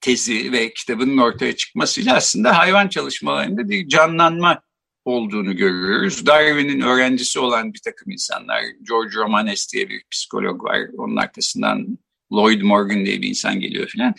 tezi 0.00 0.52
ve 0.52 0.72
kitabının 0.74 1.18
ortaya 1.18 1.56
çıkmasıyla 1.56 2.16
aslında 2.16 2.58
hayvan 2.58 2.88
çalışmalarında 2.88 3.68
bir 3.68 3.88
canlanma 3.88 4.62
olduğunu 5.04 5.56
görüyoruz. 5.56 6.26
Darwin'in 6.26 6.80
öğrencisi 6.80 7.38
olan 7.38 7.74
bir 7.74 7.80
takım 7.84 8.12
insanlar, 8.12 8.62
George 8.88 9.16
Romanes 9.16 9.72
diye 9.72 9.88
bir 9.88 10.02
psikolog 10.10 10.64
var, 10.64 10.80
onun 10.98 11.16
arkasından 11.16 11.98
Lloyd 12.32 12.62
Morgan 12.62 13.06
diye 13.06 13.22
bir 13.22 13.28
insan 13.28 13.60
geliyor 13.60 13.88
filan. 13.88 14.14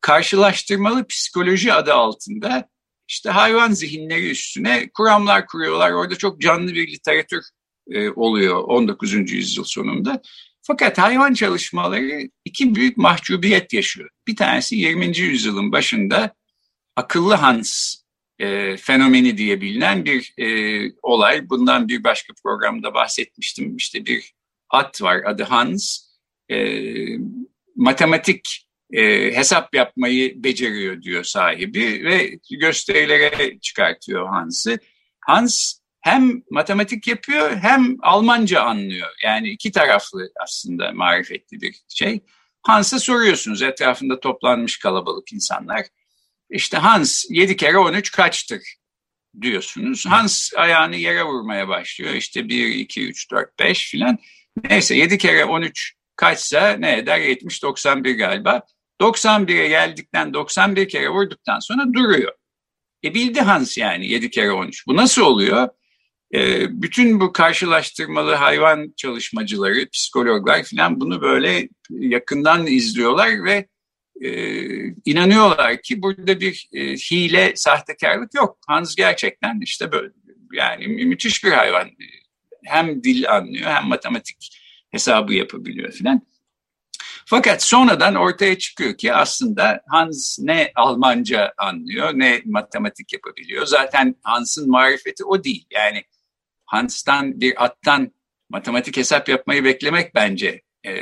Karşılaştırmalı 0.00 1.06
psikoloji 1.06 1.72
adı 1.72 1.94
altında 1.94 2.68
işte 3.08 3.30
hayvan 3.30 3.72
zihinleri 3.72 4.30
üstüne 4.30 4.90
kuramlar 4.94 5.46
kuruyorlar. 5.46 5.92
Orada 5.92 6.16
çok 6.16 6.40
canlı 6.40 6.74
bir 6.74 6.92
literatür 6.92 7.44
e, 7.90 8.10
oluyor 8.10 8.56
19. 8.56 9.12
yüzyıl 9.12 9.64
sonunda. 9.64 10.22
Fakat 10.70 10.98
hayvan 10.98 11.34
çalışmaları 11.34 12.30
iki 12.44 12.74
büyük 12.74 12.96
mahcubiyet 12.96 13.72
yaşıyor. 13.72 14.10
Bir 14.26 14.36
tanesi 14.36 14.76
20. 14.76 15.18
yüzyılın 15.18 15.72
başında 15.72 16.34
akıllı 16.96 17.34
Hans 17.34 17.96
e, 18.38 18.76
fenomeni 18.76 19.38
diye 19.38 19.60
bilinen 19.60 20.04
bir 20.04 20.34
e, 20.38 20.46
olay. 21.02 21.50
Bundan 21.50 21.88
bir 21.88 22.04
başka 22.04 22.32
programda 22.42 22.94
bahsetmiştim. 22.94 23.76
İşte 23.76 24.06
bir 24.06 24.34
at 24.68 25.02
var 25.02 25.22
adı 25.26 25.42
Hans. 25.42 25.98
E, 26.50 26.56
matematik 27.76 28.68
e, 28.92 29.02
hesap 29.36 29.74
yapmayı 29.74 30.44
beceriyor 30.44 31.02
diyor 31.02 31.24
sahibi 31.24 32.04
ve 32.04 32.38
gösterilere 32.50 33.58
çıkartıyor 33.58 34.28
Hans'ı. 34.28 34.78
Hans 35.20 35.79
hem 36.00 36.42
matematik 36.50 37.06
yapıyor 37.06 37.56
hem 37.56 37.96
Almanca 38.02 38.62
anlıyor. 38.62 39.08
Yani 39.24 39.48
iki 39.48 39.72
taraflı 39.72 40.30
aslında 40.42 40.92
marifetli 40.92 41.60
bir 41.60 41.74
şey. 41.88 42.20
Hans'a 42.62 42.98
soruyorsunuz 42.98 43.62
etrafında 43.62 44.20
toplanmış 44.20 44.78
kalabalık 44.78 45.32
insanlar. 45.32 45.86
İşte 46.50 46.76
Hans 46.76 47.24
7 47.30 47.56
kere 47.56 47.78
13 47.78 48.12
kaçtır 48.12 48.62
diyorsunuz. 49.40 50.06
Hans 50.06 50.50
ayağını 50.56 50.96
yere 50.96 51.24
vurmaya 51.24 51.68
başlıyor. 51.68 52.14
İşte 52.14 52.48
1, 52.48 52.68
2, 52.68 53.08
3, 53.08 53.30
4, 53.30 53.58
5 53.58 53.90
filan. 53.90 54.18
Neyse 54.64 54.94
7 54.94 55.18
kere 55.18 55.44
13 55.44 55.94
kaçsa 56.16 56.72
ne 56.72 56.98
eder? 56.98 57.18
70, 57.20 57.62
91 57.62 58.18
galiba. 58.18 58.62
91'e 59.00 59.68
geldikten 59.68 60.34
91 60.34 60.88
kere 60.88 61.08
vurduktan 61.08 61.58
sonra 61.58 61.92
duruyor. 61.94 62.32
E 63.04 63.14
bildi 63.14 63.40
Hans 63.40 63.78
yani 63.78 64.06
7 64.06 64.30
kere 64.30 64.52
13. 64.52 64.86
Bu 64.86 64.96
nasıl 64.96 65.22
oluyor? 65.22 65.68
E, 66.34 66.66
bütün 66.82 67.20
bu 67.20 67.32
karşılaştırmalı 67.32 68.34
hayvan 68.34 68.94
çalışmacıları, 68.96 69.88
psikologlar 69.92 70.62
falan 70.62 71.00
bunu 71.00 71.22
böyle 71.22 71.68
yakından 71.90 72.66
izliyorlar 72.66 73.44
ve 73.44 73.66
e, 74.20 74.30
inanıyorlar 75.04 75.82
ki 75.82 76.02
burada 76.02 76.40
bir 76.40 76.68
e, 76.72 76.94
hile, 76.94 77.52
sahtekarlık 77.56 78.34
yok. 78.34 78.58
Hans 78.66 78.94
gerçekten 78.94 79.60
işte 79.62 79.92
böyle 79.92 80.12
yani 80.52 80.86
müthiş 80.86 81.44
bir 81.44 81.52
hayvan. 81.52 81.90
Hem 82.64 83.04
dil 83.04 83.30
anlıyor 83.30 83.70
hem 83.70 83.88
matematik 83.88 84.56
hesabı 84.90 85.34
yapabiliyor 85.34 85.92
filan. 85.92 86.22
Fakat 87.26 87.62
sonradan 87.62 88.14
ortaya 88.14 88.58
çıkıyor 88.58 88.96
ki 88.96 89.14
aslında 89.14 89.82
Hans 89.88 90.38
ne 90.40 90.72
Almanca 90.74 91.52
anlıyor 91.58 92.10
ne 92.14 92.42
matematik 92.44 93.12
yapabiliyor. 93.12 93.66
Zaten 93.66 94.14
Hans'ın 94.22 94.70
marifeti 94.70 95.24
o 95.24 95.44
değil. 95.44 95.66
Yani 95.70 96.04
Hans'tan 96.70 97.40
bir 97.40 97.64
attan 97.64 98.12
matematik 98.48 98.96
hesap 98.96 99.28
yapmayı 99.28 99.64
beklemek 99.64 100.14
bence 100.14 100.62
e, 100.86 100.92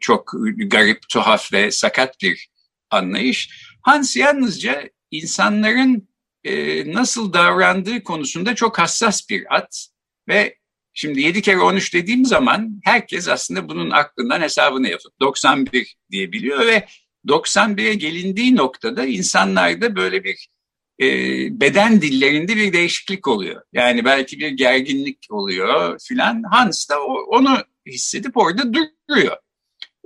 çok 0.00 0.32
garip, 0.56 1.08
tuhaf 1.08 1.52
ve 1.52 1.70
sakat 1.70 2.20
bir 2.22 2.48
anlayış. 2.90 3.50
Hans 3.82 4.16
yalnızca 4.16 4.90
insanların 5.10 6.08
e, 6.44 6.92
nasıl 6.92 7.32
davrandığı 7.32 8.02
konusunda 8.02 8.54
çok 8.54 8.78
hassas 8.78 9.30
bir 9.30 9.56
at 9.56 9.88
ve 10.28 10.56
şimdi 10.92 11.20
7 11.20 11.42
kere 11.42 11.60
13 11.60 11.94
dediğim 11.94 12.24
zaman 12.24 12.80
herkes 12.84 13.28
aslında 13.28 13.68
bunun 13.68 13.90
aklından 13.90 14.40
hesabını 14.40 14.88
yapıp 14.88 15.20
91 15.20 15.96
diyebiliyor 16.10 16.66
ve 16.66 16.86
91'e 17.28 17.94
gelindiği 17.94 18.56
noktada 18.56 19.04
insanlarda 19.04 19.96
böyle 19.96 20.24
bir 20.24 20.48
e, 21.00 21.06
beden 21.60 22.02
dillerinde 22.02 22.56
bir 22.56 22.72
değişiklik 22.72 23.28
oluyor. 23.28 23.62
Yani 23.72 24.04
belki 24.04 24.38
bir 24.38 24.50
gerginlik 24.50 25.26
oluyor 25.30 25.98
filan. 26.02 26.42
Hans 26.50 26.88
da 26.90 27.04
onu 27.04 27.58
hissedip 27.86 28.36
orada 28.36 28.62
duruyor. 28.74 29.36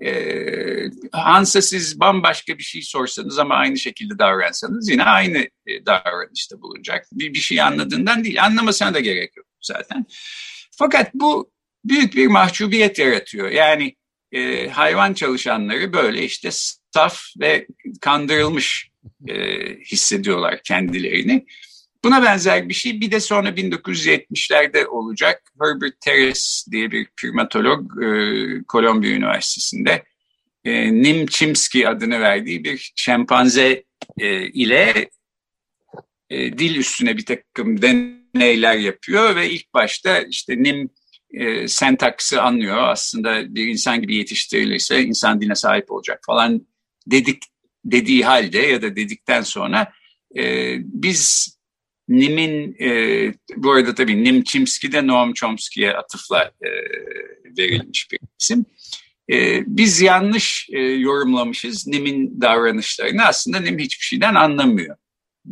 Ee, 0.05 0.91
Hans'a 1.13 1.63
siz 1.63 2.01
bambaşka 2.01 2.59
bir 2.59 2.63
şey 2.63 2.83
sorsanız 2.83 3.39
ama 3.39 3.55
aynı 3.55 3.79
şekilde 3.79 4.19
davransanız 4.19 4.89
yine 4.89 5.05
aynı 5.05 5.39
e, 5.67 5.87
davranışta 5.87 6.61
bulunacak. 6.61 7.07
Bir, 7.13 7.35
bir 7.35 7.39
şey 7.39 7.61
anladığından 7.61 8.25
değil, 8.25 8.45
anlamasına 8.45 8.95
da 8.95 9.01
gerek 9.01 9.37
yok 9.37 9.47
zaten. 9.61 10.07
Fakat 10.79 11.15
bu 11.15 11.51
büyük 11.85 12.17
bir 12.17 12.27
mahcubiyet 12.27 12.99
yaratıyor. 12.99 13.51
Yani 13.51 13.97
e, 14.33 14.69
hayvan 14.69 15.15
çalışanları 15.15 15.93
böyle 15.93 16.25
işte 16.25 16.51
saf 16.95 17.23
ve 17.41 17.67
kandırılmış 18.01 18.90
e, 19.29 19.35
hissediyorlar 19.85 20.63
kendilerini. 20.63 21.47
Buna 22.05 22.23
benzer 22.23 22.69
bir 22.69 22.75
şey 22.75 23.01
bir 23.01 23.11
de 23.11 23.21
sonra 23.21 23.49
1970'lerde 23.49 24.87
olacak. 24.87 25.43
Herbert 25.61 26.01
Terrace 26.01 26.41
diye 26.71 26.91
bir 26.91 27.09
primatolog 27.17 28.03
e, 28.03 28.07
Üniversitesi'nde 29.07 30.05
e, 30.65 30.93
Nim 30.93 31.27
Chimsky 31.27 31.89
adını 31.89 32.21
verdiği 32.21 32.65
bir 32.65 32.93
şempanze 32.97 33.85
e, 34.19 34.47
ile 34.47 35.11
e, 36.31 36.59
dil 36.59 36.77
üstüne 36.77 37.17
bir 37.17 37.25
takım 37.25 37.83
deneyler 37.83 38.77
yapıyor 38.77 39.37
ve 39.37 39.51
ilk 39.51 39.75
başta 39.75 40.19
işte 40.19 40.63
Nim 40.63 40.91
e, 41.35 41.69
sentaksı 41.69 42.43
anlıyor. 42.43 42.89
Aslında 42.89 43.55
bir 43.55 43.67
insan 43.67 44.03
gibi 44.03 44.15
yetiştirilirse 44.17 45.03
insan 45.03 45.41
diline 45.41 45.55
sahip 45.55 45.93
olacak 45.93 46.21
falan 46.27 46.67
dedik 47.07 47.43
dediği 47.85 48.25
halde 48.25 48.59
ya 48.59 48.83
da 48.83 48.97
dedikten 48.97 49.43
sonra 49.43 49.93
e, 50.37 50.75
biz 50.79 51.57
Nim'in 52.09 52.77
e, 52.81 53.35
bu 53.57 53.73
arada 53.73 53.95
tabii 53.95 54.25
Nim 54.25 54.45
Chimsky 54.45 55.07
Noam 55.07 55.33
Chomsky'ye 55.33 55.93
atıfla 55.93 56.53
e, 56.63 56.69
verilmiş 57.59 58.13
bir 58.13 58.19
isim. 58.41 58.65
E, 59.33 59.63
biz 59.67 60.01
yanlış 60.01 60.69
e, 60.73 60.79
yorumlamışız 60.79 61.87
Nim'in 61.87 62.41
davranışlarını. 62.41 63.25
Aslında 63.25 63.61
Nim 63.61 63.79
hiçbir 63.79 64.05
şeyden 64.05 64.35
anlamıyor 64.35 64.97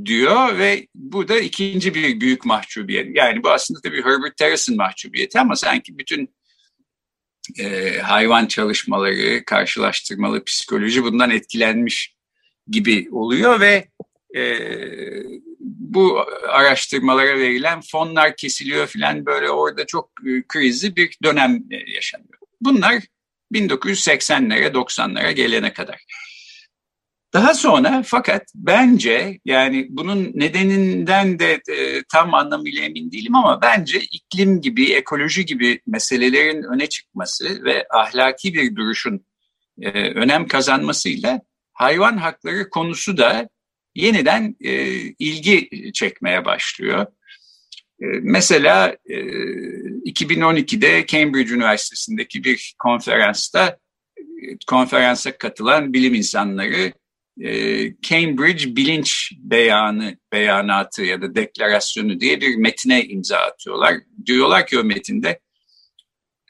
diyor 0.04 0.58
ve 0.58 0.87
bu 0.94 1.28
da 1.28 1.38
ikinci 1.38 1.94
bir 1.94 2.20
büyük 2.20 2.44
mahcubiyet. 2.44 3.16
Yani 3.16 3.42
bu 3.42 3.50
aslında 3.50 3.80
tabii 3.80 4.04
Herbert 4.04 4.37
Terrace'ın 4.37 4.76
mahcubiyeti 4.76 5.40
ama 5.40 5.56
sanki 5.56 5.99
bütün 5.99 6.35
e, 7.58 7.99
hayvan 7.99 8.47
çalışmaları, 8.47 9.44
karşılaştırmalı 9.44 10.44
psikoloji 10.44 11.02
bundan 11.02 11.30
etkilenmiş 11.30 12.17
gibi 12.70 13.08
oluyor 13.12 13.60
ve 13.60 13.88
e, 14.37 14.42
bu 15.60 16.18
araştırmalara 16.48 17.38
verilen 17.38 17.80
fonlar 17.80 18.37
kesiliyor 18.37 18.87
filan 18.87 19.26
böyle 19.26 19.50
orada 19.50 19.87
çok 19.87 20.10
e, 20.26 20.96
bir 20.96 21.18
dönem 21.22 21.64
e, 21.70 21.76
yaşanıyor. 21.94 22.38
Bunlar 22.60 23.02
1980'lere 23.52 24.72
90'lara 24.72 25.30
gelene 25.30 25.72
kadar. 25.72 26.04
Daha 27.32 27.54
sonra 27.54 28.02
fakat 28.06 28.42
bence 28.54 29.40
yani 29.44 29.87
bunun 29.90 30.32
nedeninden 30.34 31.38
de 31.38 31.52
e, 31.52 32.02
tam 32.12 32.34
anlamıyla 32.34 32.82
emin 32.82 33.12
değilim 33.12 33.34
ama 33.34 33.62
bence 33.62 34.00
iklim 34.00 34.60
gibi, 34.60 34.92
ekoloji 34.92 35.46
gibi 35.46 35.80
meselelerin 35.87 36.62
öne 36.62 36.87
çıkması 36.87 37.64
ve 37.64 37.87
ahlaki 37.90 38.54
bir 38.54 38.76
duruşun 38.76 39.26
e, 39.80 39.90
önem 39.90 40.46
kazanmasıyla 40.46 41.40
hayvan 41.78 42.16
hakları 42.16 42.70
konusu 42.70 43.16
da 43.16 43.49
yeniden 43.94 44.56
e, 44.61 44.73
ilgi 45.18 45.92
çekmeye 45.92 46.44
başlıyor. 46.44 47.06
E, 48.00 48.06
mesela 48.23 48.97
e, 49.06 49.14
2012'de 49.14 51.06
Cambridge 51.06 51.54
Üniversitesi'ndeki 51.54 52.44
bir 52.44 52.75
konferansta 52.78 53.78
konferansa 54.66 55.38
katılan 55.38 55.92
bilim 55.92 56.14
insanları 56.14 56.92
e, 57.40 57.50
Cambridge 58.02 58.76
bilinç 58.76 59.32
beyanı, 59.38 60.18
beyanatı 60.32 61.02
ya 61.02 61.23
da 61.23 61.35
deklarasyonu 61.35 62.20
diye 62.20 62.40
bir 62.40 62.56
metine 62.56 63.04
imza 63.04 63.38
atıyorlar. 63.38 63.94
Diyorlar 64.26 64.67
ki 64.67 64.78
o 64.78 64.84
metinde 64.84 65.41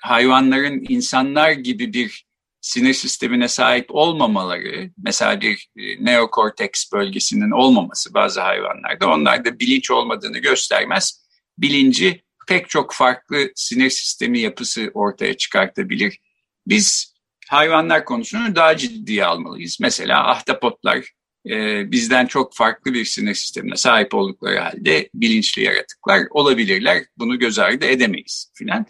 hayvanların 0.01 0.85
insanlar 0.89 1.51
gibi 1.51 1.93
bir 1.93 2.28
sinir 2.61 2.95
sistemine 2.95 3.49
sahip 3.49 3.87
olmamaları, 3.89 4.91
mesela 4.99 5.41
bir 5.41 5.69
e, 5.77 6.05
neokorteks 6.05 6.93
bölgesinin 6.93 7.51
olmaması 7.51 8.15
bazı 8.15 8.41
hayvanlarda 8.41 9.09
onlarda 9.09 9.59
bilinç 9.59 9.91
olmadığını 9.91 10.39
göstermez. 10.39 11.29
Bilinci 11.59 12.23
pek 12.49 12.69
çok 12.69 12.95
farklı 12.95 13.51
sinir 13.55 13.91
sistemi 13.91 14.41
yapısı 14.41 14.91
ortaya 14.95 15.37
çıkartabilir. 15.37 16.19
Biz 16.67 17.15
hayvanlar 17.49 18.05
konusunu 18.05 18.57
daha 18.57 18.77
ciddiye 18.77 19.25
almalıyız. 19.25 19.79
Mesela 19.81 20.31
ahtapotlar 20.31 21.13
e, 21.47 21.91
bizden 21.93 22.27
çok 22.27 22.55
farklı 22.55 22.95
bir 22.95 23.05
sinir 23.05 23.35
sistemine 23.35 23.77
sahip 23.77 24.15
oldukları 24.15 24.59
halde 24.59 25.09
bilinçli 25.15 25.63
yaratıklar 25.63 26.23
olabilirler. 26.31 27.05
Bunu 27.17 27.39
göz 27.39 27.59
ardı 27.59 27.87
edemeyiz 27.87 28.53
filan. 28.55 28.87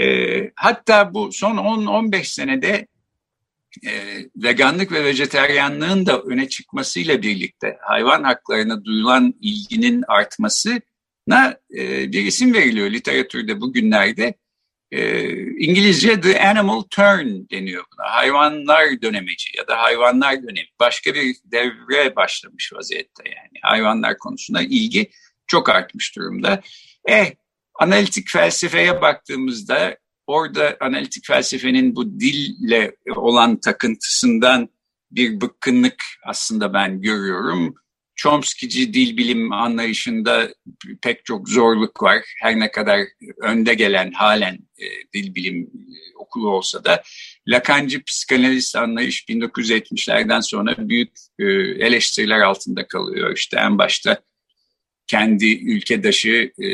E, 0.00 0.50
hatta 0.56 1.14
bu 1.14 1.32
son 1.32 1.56
10-15 1.56 2.24
senede 2.24 2.86
e, 3.86 3.92
veganlık 4.36 4.92
ve 4.92 5.04
vejeteryanlığın 5.04 6.06
da 6.06 6.22
öne 6.22 6.48
çıkmasıyla 6.48 7.22
birlikte 7.22 7.78
hayvan 7.80 8.22
haklarına 8.22 8.84
duyulan 8.84 9.34
ilginin 9.40 10.04
artmasına 10.08 11.58
e, 11.74 12.12
bir 12.12 12.24
isim 12.24 12.54
veriliyor 12.54 12.90
literatürde 12.90 13.60
bugünlerde. 13.60 14.34
E, 14.90 15.30
İngilizce 15.40 16.20
the 16.20 16.48
animal 16.48 16.82
turn 16.82 17.48
deniyor 17.50 17.84
buna. 17.92 18.10
Hayvanlar 18.10 19.02
dönemeci 19.02 19.50
ya 19.58 19.68
da 19.68 19.82
hayvanlar 19.82 20.42
dönemi. 20.42 20.68
Başka 20.80 21.14
bir 21.14 21.36
devre 21.44 22.16
başlamış 22.16 22.72
vaziyette 22.72 23.22
yani. 23.26 23.58
Hayvanlar 23.62 24.18
konusunda 24.18 24.62
ilgi 24.62 25.10
çok 25.46 25.68
artmış 25.68 26.16
durumda. 26.16 26.62
Eh, 27.08 27.32
analitik 27.80 28.30
felsefeye 28.30 29.02
baktığımızda 29.02 29.96
orada 30.26 30.76
analitik 30.80 31.26
felsefenin 31.26 31.96
bu 31.96 32.20
dille 32.20 32.96
olan 33.16 33.60
takıntısından 33.60 34.68
bir 35.10 35.40
bıkkınlık 35.40 36.02
aslında 36.26 36.72
ben 36.72 37.02
görüyorum. 37.02 37.74
Chomsky'ci 38.16 38.94
dil 38.94 39.16
bilim 39.16 39.52
anlayışında 39.52 40.54
pek 41.02 41.24
çok 41.24 41.48
zorluk 41.48 42.02
var. 42.02 42.24
Her 42.42 42.60
ne 42.60 42.70
kadar 42.70 43.00
önde 43.42 43.74
gelen 43.74 44.12
halen 44.12 44.58
e, 44.78 44.84
dil 45.14 45.34
bilim 45.34 45.62
e, 45.62 46.16
okulu 46.16 46.50
olsa 46.50 46.84
da 46.84 47.02
Lacancı 47.48 48.04
psikanalist 48.04 48.76
anlayış 48.76 49.24
1970'lerden 49.28 50.40
sonra 50.40 50.88
büyük 50.88 51.10
e, 51.38 51.44
eleştiriler 51.86 52.40
altında 52.40 52.88
kalıyor. 52.88 53.36
İşte 53.36 53.56
en 53.60 53.78
başta 53.78 54.22
kendi 55.06 55.72
ülkedaşı 55.72 56.52
e, 56.58 56.68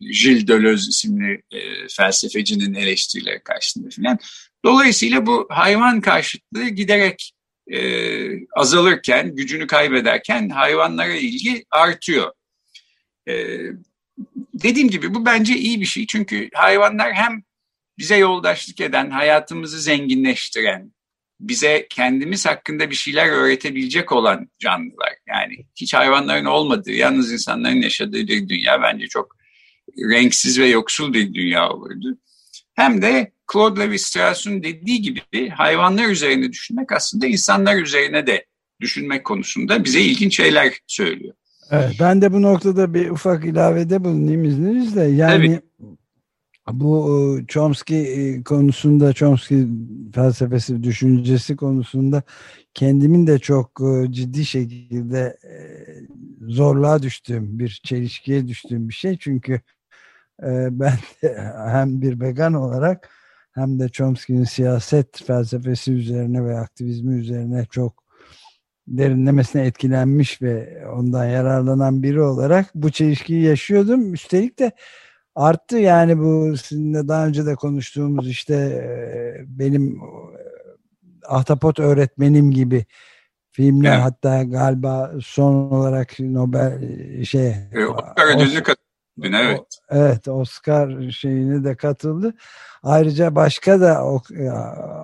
Gilles 0.00 0.48
Deleuze 0.48 0.88
isimli 0.88 1.42
e, 1.50 1.88
felsefecinin 1.90 2.74
eleştirileri 2.74 3.40
karşısında 3.40 3.88
filan. 3.88 4.18
Dolayısıyla 4.64 5.26
bu 5.26 5.46
hayvan 5.50 6.00
karşıtlığı 6.00 6.68
giderek 6.68 7.32
e, 7.70 7.80
azalırken, 8.52 9.36
gücünü 9.36 9.66
kaybederken 9.66 10.48
hayvanlara 10.48 11.14
ilgi 11.14 11.64
artıyor. 11.70 12.32
E, 13.28 13.58
dediğim 14.54 14.90
gibi 14.90 15.14
bu 15.14 15.26
bence 15.26 15.56
iyi 15.56 15.80
bir 15.80 15.86
şey. 15.86 16.06
Çünkü 16.06 16.48
hayvanlar 16.54 17.12
hem 17.12 17.42
bize 17.98 18.16
yoldaşlık 18.16 18.80
eden, 18.80 19.10
hayatımızı 19.10 19.80
zenginleştiren, 19.80 20.92
bize 21.40 21.86
kendimiz 21.90 22.46
hakkında 22.46 22.90
bir 22.90 22.94
şeyler 22.94 23.28
öğretebilecek 23.28 24.12
olan 24.12 24.50
canlılar. 24.58 25.14
Yani 25.28 25.66
hiç 25.76 25.94
hayvanların 25.94 26.44
olmadığı, 26.44 26.92
yalnız 26.92 27.32
insanların 27.32 27.82
yaşadığı 27.82 28.28
bir 28.28 28.48
dünya 28.48 28.82
bence 28.82 29.06
çok 29.06 29.37
renksiz 30.10 30.58
ve 30.58 30.66
yoksul 30.66 31.12
bir 31.12 31.34
dünya 31.34 31.70
olurdu. 31.70 32.18
Hem 32.74 33.02
de 33.02 33.32
Claude 33.52 33.80
Lévi-Strauss'un 33.80 34.62
dediği 34.62 35.02
gibi 35.02 35.48
hayvanlar 35.48 36.08
üzerine 36.08 36.52
düşünmek 36.52 36.92
aslında 36.92 37.26
insanlar 37.26 37.76
üzerine 37.76 38.26
de 38.26 38.46
düşünmek 38.80 39.24
konusunda 39.24 39.84
bize 39.84 40.00
ilginç 40.00 40.36
şeyler 40.36 40.74
söylüyor. 40.86 41.34
Evet, 41.70 41.96
ben 42.00 42.22
de 42.22 42.32
bu 42.32 42.42
noktada 42.42 42.94
bir 42.94 43.10
ufak 43.10 43.44
ilavede 43.44 44.04
bulunayım 44.04 44.44
izninizle. 44.44 45.04
Yani 45.04 45.60
Tabii. 46.66 46.80
bu 46.80 47.08
e, 47.40 47.46
Chomsky 47.46 48.02
e, 48.02 48.42
konusunda, 48.42 49.12
Chomsky 49.12 49.66
felsefesi, 50.14 50.82
düşüncesi 50.82 51.56
konusunda 51.56 52.22
kendimin 52.74 53.26
de 53.26 53.38
çok 53.38 53.80
e, 53.80 54.12
ciddi 54.12 54.44
şekilde 54.44 55.38
zorluğa 56.40 57.02
düştüğüm, 57.02 57.58
bir 57.58 57.80
çelişkiye 57.84 58.48
düştüğüm 58.48 58.88
bir 58.88 58.94
şey. 58.94 59.16
Çünkü 59.20 59.60
ben 60.70 60.92
de 61.22 61.52
hem 61.68 62.02
bir 62.02 62.20
vegan 62.20 62.54
olarak 62.54 63.08
hem 63.54 63.78
de 63.78 63.88
Chomsky'nin 63.88 64.44
siyaset 64.44 65.24
felsefesi 65.24 65.92
üzerine 65.92 66.44
ve 66.44 66.58
aktivizmi 66.58 67.14
üzerine 67.14 67.66
çok 67.70 68.04
derinlemesine 68.88 69.66
etkilenmiş 69.66 70.42
ve 70.42 70.84
ondan 70.96 71.24
yararlanan 71.24 72.02
biri 72.02 72.22
olarak 72.22 72.66
bu 72.74 72.90
çelişkiyi 72.90 73.42
yaşıyordum. 73.42 74.14
Üstelik 74.14 74.58
de 74.58 74.72
arttı 75.34 75.78
yani 75.78 76.18
bu 76.18 76.56
sizinle 76.56 77.08
daha 77.08 77.26
önce 77.26 77.46
de 77.46 77.54
konuştuğumuz 77.54 78.28
işte 78.28 78.54
e, 78.54 79.44
benim 79.46 79.96
e, 79.96 80.38
Ahtapot 81.26 81.78
öğretmenim 81.78 82.50
gibi 82.50 82.86
filmler 83.50 83.94
evet. 83.94 84.04
hatta 84.04 84.42
galiba 84.42 85.12
son 85.22 85.70
olarak 85.70 86.20
Nobel 86.20 86.82
e, 86.82 87.24
şey 87.24 87.54
Oscar 87.88 88.36
ödülünü 88.36 88.62
Dün 89.22 89.32
evet. 89.32 89.60
Evet 89.90 90.28
Oscar 90.28 91.10
şeyine 91.10 91.64
de 91.64 91.76
katıldı. 91.76 92.34
Ayrıca 92.82 93.34
başka 93.34 93.80
da 93.80 94.04
o, 94.04 94.22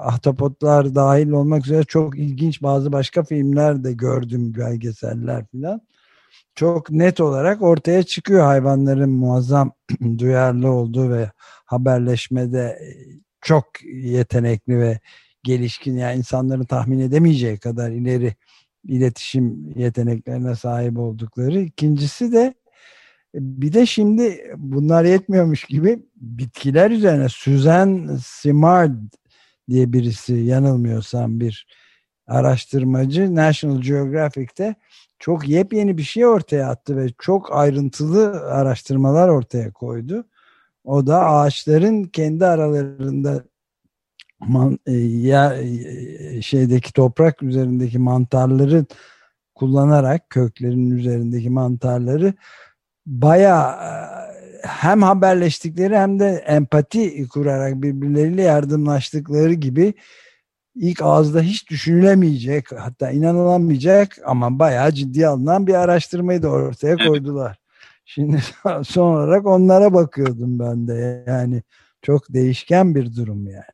ahtapotlar 0.00 0.94
dahil 0.94 1.30
olmak 1.30 1.66
üzere 1.66 1.84
çok 1.84 2.18
ilginç 2.18 2.62
bazı 2.62 2.92
başka 2.92 3.24
filmler 3.24 3.84
de 3.84 3.92
gördüm 3.92 4.54
belgeseller 4.58 5.46
filan. 5.46 5.80
Çok 6.54 6.90
net 6.90 7.20
olarak 7.20 7.62
ortaya 7.62 8.02
çıkıyor 8.02 8.44
hayvanların 8.44 9.10
muazzam 9.10 9.72
duyarlı 10.18 10.70
olduğu 10.70 11.10
ve 11.10 11.30
haberleşmede 11.64 12.78
çok 13.40 13.64
yetenekli 13.94 14.78
ve 14.78 15.00
gelişkin 15.42 15.96
yani 15.96 16.18
insanların 16.18 16.64
tahmin 16.64 17.00
edemeyeceği 17.00 17.58
kadar 17.58 17.90
ileri 17.90 18.34
iletişim 18.84 19.72
yeteneklerine 19.76 20.54
sahip 20.54 20.98
oldukları. 20.98 21.60
İkincisi 21.60 22.32
de 22.32 22.54
bir 23.34 23.72
de 23.72 23.86
şimdi 23.86 24.54
bunlar 24.56 25.04
yetmiyormuş 25.04 25.64
gibi 25.64 25.98
bitkiler 26.16 26.90
üzerine 26.90 27.28
Suzanne 27.28 28.18
Simard 28.24 28.96
diye 29.68 29.92
birisi 29.92 30.34
yanılmıyorsam 30.34 31.40
bir 31.40 31.66
araştırmacı 32.26 33.34
National 33.34 33.80
Geographic'te 33.80 34.74
çok 35.18 35.48
yepyeni 35.48 35.98
bir 35.98 36.02
şey 36.02 36.26
ortaya 36.26 36.68
attı 36.68 36.96
ve 36.96 37.08
çok 37.18 37.56
ayrıntılı 37.56 38.50
araştırmalar 38.50 39.28
ortaya 39.28 39.72
koydu. 39.72 40.24
O 40.84 41.06
da 41.06 41.26
ağaçların 41.26 42.04
kendi 42.04 42.46
aralarında 42.46 43.44
man, 44.40 44.78
e, 44.86 44.92
ya 45.02 45.54
e, 45.54 46.42
şeydeki 46.42 46.92
toprak 46.92 47.42
üzerindeki 47.42 47.98
mantarları 47.98 48.86
kullanarak 49.54 50.30
köklerin 50.30 50.90
üzerindeki 50.90 51.50
mantarları 51.50 52.34
baya 53.06 53.78
e, 53.82 54.66
hem 54.66 55.02
haberleştikleri 55.02 55.96
hem 55.96 56.18
de 56.18 56.44
empati 56.46 57.28
kurarak 57.28 57.82
birbirleriyle 57.82 58.42
yardımlaştıkları 58.42 59.52
gibi 59.52 59.94
ilk 60.74 61.02
ağızda 61.02 61.40
hiç 61.40 61.70
düşünülemeyecek 61.70 62.72
hatta 62.72 63.10
inanılamayacak 63.10 64.18
ama 64.24 64.58
bayağı 64.58 64.92
ciddi 64.92 65.26
alınan 65.26 65.66
bir 65.66 65.74
araştırmayı 65.74 66.42
da 66.42 66.48
ortaya 66.48 66.96
koydular. 66.96 67.56
Şimdi 68.04 68.42
son 68.84 69.14
olarak 69.14 69.46
onlara 69.46 69.94
bakıyordum 69.94 70.58
ben 70.58 70.88
de 70.88 71.24
yani 71.26 71.62
çok 72.02 72.32
değişken 72.32 72.94
bir 72.94 73.16
durum 73.16 73.46
yani. 73.46 73.64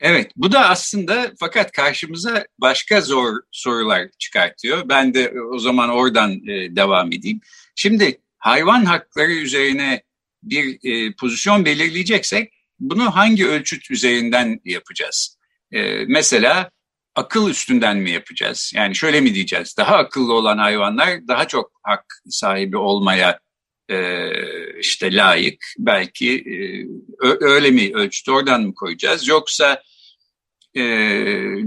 Evet 0.00 0.30
bu 0.36 0.52
da 0.52 0.68
aslında 0.68 1.32
fakat 1.40 1.72
karşımıza 1.72 2.44
başka 2.58 3.00
zor 3.00 3.36
sorular 3.50 4.08
çıkartıyor. 4.18 4.88
Ben 4.88 5.14
de 5.14 5.32
o 5.52 5.58
zaman 5.58 5.90
oradan 5.90 6.30
e, 6.30 6.76
devam 6.76 7.12
edeyim. 7.12 7.40
Şimdi 7.74 8.18
hayvan 8.42 8.84
hakları 8.84 9.32
üzerine 9.32 10.02
bir 10.42 10.78
e, 10.84 11.14
pozisyon 11.16 11.64
belirleyeceksek 11.64 12.52
bunu 12.78 13.16
hangi 13.16 13.46
ölçüt 13.46 13.90
üzerinden 13.90 14.60
yapacağız? 14.64 15.38
E, 15.72 16.04
mesela 16.08 16.70
akıl 17.14 17.50
üstünden 17.50 17.96
mi 17.96 18.10
yapacağız? 18.10 18.72
Yani 18.74 18.94
şöyle 18.94 19.20
mi 19.20 19.34
diyeceğiz? 19.34 19.74
Daha 19.78 19.96
akıllı 19.96 20.32
olan 20.34 20.58
hayvanlar 20.58 21.28
daha 21.28 21.48
çok 21.48 21.72
hak 21.82 22.04
sahibi 22.28 22.76
olmaya 22.76 23.40
e, 23.90 24.30
işte 24.80 25.16
layık. 25.16 25.64
Belki 25.78 26.36
e, 26.36 26.56
öyle 27.24 27.70
mi 27.70 27.90
ölçüt 27.94 28.28
oradan 28.28 28.62
mı 28.62 28.74
koyacağız? 28.74 29.28
Yoksa 29.28 29.82
e, 30.74 30.82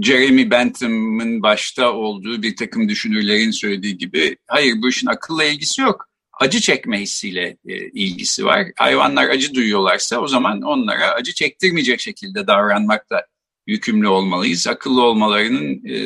Jeremy 0.02 0.50
Bentham'ın 0.50 1.42
başta 1.42 1.92
olduğu 1.92 2.42
bir 2.42 2.56
takım 2.56 2.88
düşünürlerin 2.88 3.50
söylediği 3.50 3.98
gibi 3.98 4.36
hayır 4.46 4.74
bu 4.82 4.88
işin 4.88 5.06
akılla 5.06 5.44
ilgisi 5.44 5.80
yok. 5.80 6.15
Acı 6.40 6.60
çekme 6.60 7.00
hissiyle 7.00 7.56
e, 7.68 7.76
ilgisi 7.76 8.44
var. 8.44 8.66
Hayvanlar 8.76 9.28
acı 9.28 9.54
duyuyorlarsa 9.54 10.18
o 10.18 10.28
zaman 10.28 10.62
onlara 10.62 11.10
acı 11.10 11.34
çektirmeyecek 11.34 12.00
şekilde 12.00 12.46
davranmakta 12.46 13.26
yükümlü 13.66 14.08
olmalıyız. 14.08 14.66
Akıllı 14.66 15.02
olmalarının 15.02 15.84
e, 15.84 15.96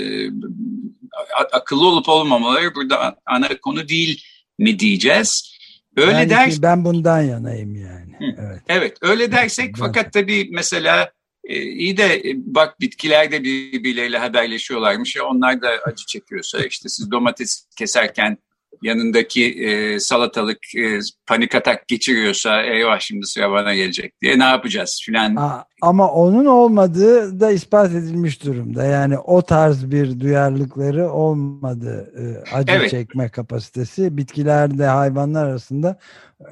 akıllı 1.53 1.89
olup 1.89 2.09
olmamaları 2.09 2.75
burada 2.75 3.17
ana 3.27 3.49
konu 3.63 3.89
değil 3.89 4.25
mi 4.59 4.79
diyeceğiz. 4.79 5.57
Öyle 5.97 6.13
yani 6.13 6.31
der. 6.31 6.53
Ben 6.63 6.85
bundan 6.85 7.23
yanayım 7.23 7.75
yani. 7.75 8.13
Hı. 8.19 8.25
Evet. 8.39 8.63
Evet, 8.69 8.99
öyle 9.01 9.33
dersek 9.33 9.77
fakat 9.79 10.13
tabii 10.13 10.49
mesela 10.53 11.13
e, 11.45 11.63
iyi 11.63 11.97
de 11.97 12.15
e, 12.15 12.35
bak 12.37 12.81
bitkiler 12.81 13.33
de 13.33 13.45
birbirleriyle 13.45 14.19
haberleşiyorlarmış 14.19 15.17
ya 15.17 15.25
onlar 15.25 15.63
da 15.63 15.69
acı 15.69 16.07
çekiyorsa 16.07 16.59
işte 16.65 16.89
siz 16.89 17.11
domates 17.11 17.67
keserken 17.79 18.39
yanındaki 18.83 19.45
e, 19.45 20.01
salatalık 20.01 20.59
e, 20.77 20.99
panik 21.27 21.55
atak 21.55 21.89
geçiriyorsa 21.89 22.63
eyvah 22.63 23.01
şimdi 23.01 23.27
sıra 23.27 23.51
bana 23.51 23.75
gelecek 23.75 24.21
diye 24.21 24.39
ne 24.39 24.45
yapacağız 24.45 25.03
filan. 25.07 25.65
Ama 25.83 26.13
onun 26.13 26.45
olmadığı 26.45 27.41
da 27.41 27.51
ispat 27.51 27.91
edilmiş 27.91 28.45
durumda. 28.45 28.85
Yani 28.85 29.19
o 29.19 29.43
tarz 29.43 29.91
bir 29.91 30.21
duyarlılıkları 30.21 31.11
olmadı. 31.11 32.13
E, 32.19 32.55
acı 32.55 32.73
evet. 32.73 32.91
çekme 32.91 33.29
kapasitesi 33.29 34.17
bitkilerde 34.17 34.87
hayvanlar 34.87 35.47
arasında 35.47 35.99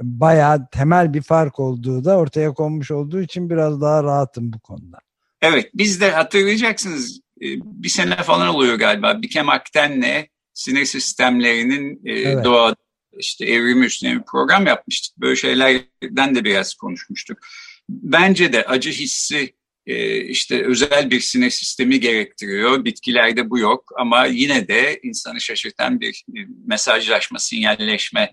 bayağı 0.03 0.69
temel 0.73 1.15
bir 1.15 1.23
fark 1.23 1.61
olduğu 1.61 2.05
da 2.05 2.17
ortaya 2.17 2.53
konmuş 2.53 2.91
olduğu 2.91 3.21
için 3.21 3.51
biraz 3.51 3.81
daha 3.81 4.05
rahatım 4.05 4.53
bu 4.53 4.61
konuda. 4.61 4.99
Evet 5.43 5.71
biz 5.75 6.01
de 6.01 6.11
hatırlayacaksınız 6.11 7.21
e, 7.41 7.47
bir 7.65 7.89
sene 7.89 8.17
falan 8.17 8.49
oluyor 8.49 8.75
galiba 8.75 9.23
Bikem 9.23 9.49
Akten'le 9.49 10.27
sinir 10.59 10.85
sistemlerinin 10.85 12.01
e, 12.05 12.13
evet. 12.13 12.45
doğa 12.45 12.75
işte 13.19 13.45
evrimi 13.45 13.87
üstüne 13.87 14.15
bir 14.15 14.23
program 14.23 14.67
yapmıştık. 14.67 15.19
Böyle 15.19 15.37
şeylerden 15.37 16.35
de 16.35 16.45
biraz 16.45 16.75
konuşmuştuk. 16.75 17.39
Bence 17.89 18.53
de 18.53 18.67
acı 18.67 18.91
hissi 18.91 19.55
e, 19.87 20.21
işte 20.21 20.65
özel 20.65 21.11
bir 21.11 21.21
sinir 21.21 21.51
sistemi 21.51 22.01
gerektiriyor. 22.01 22.85
Bitkilerde 22.85 23.51
bu 23.51 23.59
yok 23.59 23.93
ama 23.97 24.27
yine 24.27 24.69
de 24.69 25.01
insanı 25.03 25.41
şaşırtan 25.41 26.01
bir 26.01 26.25
mesajlaşma, 26.67 27.39
sinyalleşme 27.39 28.33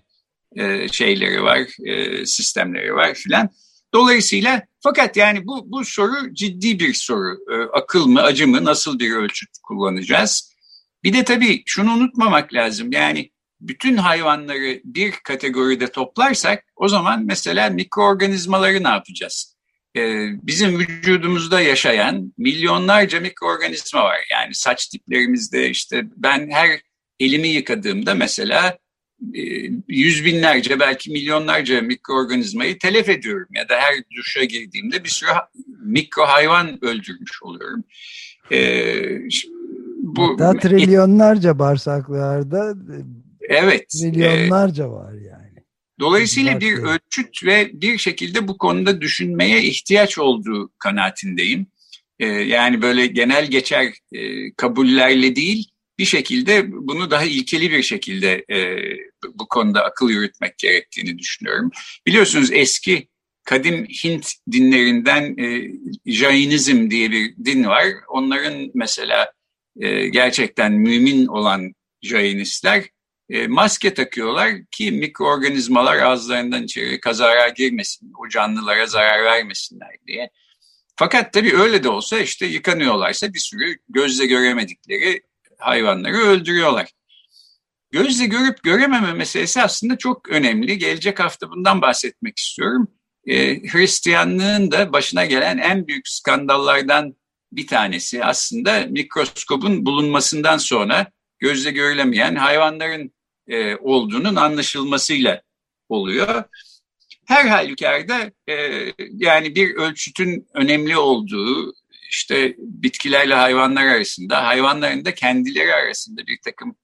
e, 0.56 0.88
şeyleri 0.88 1.42
var, 1.42 1.86
e, 1.86 2.26
sistemleri 2.26 2.94
var 2.94 3.14
filan. 3.14 3.50
Dolayısıyla 3.94 4.62
fakat 4.80 5.16
yani 5.16 5.46
bu, 5.46 5.72
bu 5.72 5.84
soru 5.84 6.34
ciddi 6.34 6.80
bir 6.80 6.94
soru. 6.94 7.38
E, 7.52 7.54
akıl 7.78 8.06
mı, 8.06 8.22
acı 8.22 8.48
mı, 8.48 8.64
nasıl 8.64 8.98
bir 8.98 9.10
ölçüt 9.10 9.50
kullanacağız? 9.62 10.55
Bir 11.06 11.12
de 11.12 11.24
tabii 11.24 11.62
şunu 11.66 11.92
unutmamak 11.92 12.54
lazım. 12.54 12.92
Yani 12.92 13.30
bütün 13.60 13.96
hayvanları 13.96 14.80
bir 14.84 15.10
kategoride 15.10 15.86
toplarsak 15.86 16.64
o 16.76 16.88
zaman 16.88 17.24
mesela 17.24 17.70
mikroorganizmaları 17.70 18.84
ne 18.84 18.88
yapacağız? 18.88 19.56
Ee, 19.96 20.28
bizim 20.42 20.78
vücudumuzda 20.78 21.60
yaşayan 21.60 22.32
milyonlarca 22.38 23.20
mikroorganizma 23.20 24.04
var. 24.04 24.18
Yani 24.30 24.54
saç 24.54 24.86
tiplerimizde 24.86 25.70
işte 25.70 26.02
ben 26.16 26.50
her 26.50 26.80
elimi 27.20 27.48
yıkadığımda 27.48 28.14
mesela 28.14 28.78
e, 29.34 29.42
yüz 29.88 30.24
binlerce 30.24 30.80
belki 30.80 31.10
milyonlarca 31.10 31.80
mikroorganizmayı 31.80 32.78
telef 32.78 33.08
ediyorum. 33.08 33.48
Ya 33.50 33.68
da 33.68 33.76
her 33.76 33.94
duşa 34.16 34.44
girdiğimde 34.44 35.04
bir 35.04 35.08
sürü 35.08 35.30
mikro 35.78 36.22
hayvan 36.22 36.84
öldürmüş 36.84 37.42
oluyorum. 37.42 37.84
Ee, 38.52 39.18
bu 40.06 40.40
Hatta 40.40 40.58
trilyonlarca 40.58 41.58
bağırsaklarda 41.58 42.74
evet 43.48 43.88
trilyonlarca 43.88 44.84
e, 44.84 44.88
var 44.88 45.12
yani. 45.12 45.46
Dolayısıyla 46.00 46.60
bir 46.60 46.78
ölçüt 46.78 47.44
ve 47.44 47.70
bir 47.72 47.98
şekilde 47.98 48.48
bu 48.48 48.58
konuda 48.58 49.00
düşünmeye 49.00 49.62
ihtiyaç 49.62 50.18
olduğu 50.18 50.70
kanaatindeyim. 50.78 51.66
E, 52.18 52.26
yani 52.26 52.82
böyle 52.82 53.06
genel 53.06 53.46
geçer 53.46 53.92
e, 54.12 54.52
kabullerle 54.52 55.36
değil 55.36 55.70
bir 55.98 56.04
şekilde 56.04 56.72
bunu 56.72 57.10
daha 57.10 57.24
ilkeli 57.24 57.70
bir 57.70 57.82
şekilde 57.82 58.44
e, 58.50 58.76
bu 59.34 59.48
konuda 59.48 59.84
akıl 59.84 60.10
yürütmek 60.10 60.58
gerektiğini 60.58 61.18
düşünüyorum. 61.18 61.70
Biliyorsunuz 62.06 62.50
eski 62.52 63.08
kadim 63.44 63.86
Hint 64.04 64.32
dinlerinden 64.52 65.36
e, 65.38 65.72
Jainizm 66.06 66.90
diye 66.90 67.10
bir 67.10 67.36
din 67.44 67.64
var. 67.64 67.86
Onların 68.08 68.70
mesela 68.74 69.32
e, 69.80 70.08
gerçekten 70.08 70.72
mümin 70.72 71.26
olan 71.26 71.74
Jainistler 72.02 72.84
e, 73.30 73.46
maske 73.46 73.94
takıyorlar 73.94 74.52
ki 74.70 74.92
mikroorganizmalar 74.92 75.96
ağızlarından 75.96 76.62
içeri 76.62 77.00
kazara 77.00 77.48
girmesin, 77.48 78.12
o 78.18 78.28
canlılara 78.28 78.86
zarar 78.86 79.24
vermesinler 79.24 79.96
diye. 80.06 80.30
Fakat 80.96 81.32
tabii 81.32 81.56
öyle 81.56 81.84
de 81.84 81.88
olsa 81.88 82.18
işte 82.18 82.46
yıkanıyorlarsa 82.46 83.34
bir 83.34 83.38
sürü 83.38 83.76
gözle 83.88 84.26
göremedikleri 84.26 85.22
hayvanları 85.58 86.16
öldürüyorlar. 86.16 86.90
Gözle 87.90 88.26
görüp 88.26 88.62
görememe 88.62 89.12
meselesi 89.12 89.62
aslında 89.62 89.98
çok 89.98 90.28
önemli. 90.28 90.78
Gelecek 90.78 91.20
hafta 91.20 91.50
bundan 91.50 91.82
bahsetmek 91.82 92.38
istiyorum. 92.38 92.88
Ee, 93.26 93.62
Hristiyanlığın 93.72 94.70
da 94.70 94.92
başına 94.92 95.24
gelen 95.24 95.58
en 95.58 95.86
büyük 95.86 96.08
skandallardan 96.08 97.16
bir 97.56 97.66
tanesi 97.66 98.24
aslında 98.24 98.86
mikroskopun 98.88 99.86
bulunmasından 99.86 100.58
sonra 100.58 101.12
gözle 101.38 101.70
görülemeyen 101.70 102.34
hayvanların 102.34 103.12
e, 103.48 103.76
olduğunun 103.76 104.36
anlaşılmasıyla 104.36 105.42
oluyor. 105.88 106.44
her 107.26 107.44
halükarda 107.44 108.30
e, 108.48 108.54
yani 109.12 109.54
bir 109.54 109.74
ölçütün 109.74 110.46
önemli 110.54 110.96
olduğu 110.96 111.74
işte 112.10 112.54
bitkilerle 112.58 113.34
hayvanlar 113.34 113.86
arasında, 113.86 114.46
hayvanların 114.46 115.04
da 115.04 115.14
kendileri 115.14 115.74
arasında 115.74 116.26
bir 116.26 116.38
takım 116.44 116.76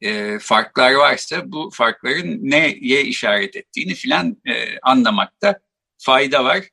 e, 0.00 0.38
farklar 0.38 0.92
varsa 0.92 1.52
bu 1.52 1.70
farkların 1.72 2.50
neye 2.50 3.04
işaret 3.04 3.56
ettiğini 3.56 3.94
filan 3.94 4.36
e, 4.46 4.78
anlamakta 4.82 5.60
fayda 5.98 6.44
var. 6.44 6.64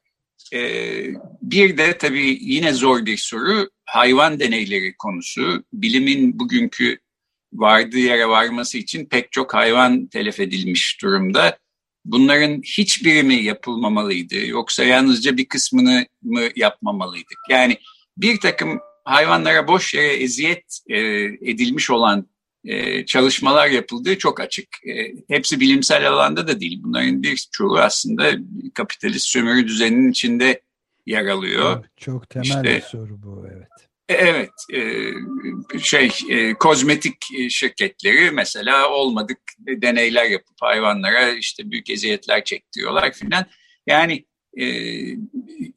E, 0.54 0.60
bir 1.44 1.78
de 1.78 1.98
tabii 1.98 2.38
yine 2.42 2.74
zor 2.74 3.06
bir 3.06 3.18
soru 3.18 3.70
hayvan 3.86 4.40
deneyleri 4.40 4.98
konusu. 4.98 5.64
Bilimin 5.74 6.40
bugünkü 6.40 6.98
vardığı 7.54 8.00
yere 8.00 8.28
varması 8.28 8.78
için 8.78 9.06
pek 9.06 9.32
çok 9.32 9.54
hayvan 9.54 10.08
telef 10.08 10.40
edilmiş 10.40 11.02
durumda. 11.02 11.58
Bunların 12.06 12.62
hiçbiri 12.62 13.24
mi 13.24 13.36
yapılmamalıydı 13.36 14.46
yoksa 14.46 14.84
yalnızca 14.84 15.38
bir 15.38 15.46
kısmını 15.46 16.06
mı 16.22 16.42
yapmamalıydık? 16.56 17.38
Yani 17.50 17.78
bir 18.18 18.40
takım 18.40 18.80
hayvanlara 19.06 19.68
boş 19.68 19.94
yere 19.94 20.14
eziyet 20.14 20.80
e, 20.90 21.00
edilmiş 21.42 21.90
olan 21.90 22.28
e, 22.66 23.06
çalışmalar 23.06 23.68
yapıldığı 23.68 24.18
çok 24.18 24.40
açık. 24.40 24.68
E, 24.88 25.14
hepsi 25.28 25.60
bilimsel 25.60 26.10
alanda 26.10 26.48
da 26.48 26.60
değil. 26.60 26.80
Bunların 26.84 27.24
birçoğu 27.24 27.78
aslında 27.78 28.32
kapitalist 28.74 29.28
sömürü 29.28 29.68
düzeninin 29.68 30.12
içinde 30.12 30.62
yer 31.06 31.26
alıyor. 31.26 31.78
Evet, 31.80 31.98
çok 31.98 32.30
temel 32.30 32.46
işte, 32.46 32.64
bir 32.64 32.82
soru 32.82 33.24
bu 33.24 33.48
evet. 33.52 33.68
E, 34.10 34.14
evet, 34.14 34.52
şey 35.82 36.10
kozmetik 36.60 37.16
şirketleri 37.50 38.32
mesela 38.32 38.90
olmadık 38.90 39.40
deneyler 39.60 40.26
yapıp 40.26 40.56
hayvanlara 40.62 41.32
işte 41.32 41.72
büyük 41.72 41.90
eziyetler 41.90 42.44
çektiriyorlar 42.44 43.12
filan. 43.12 43.46
Yani 43.88 44.26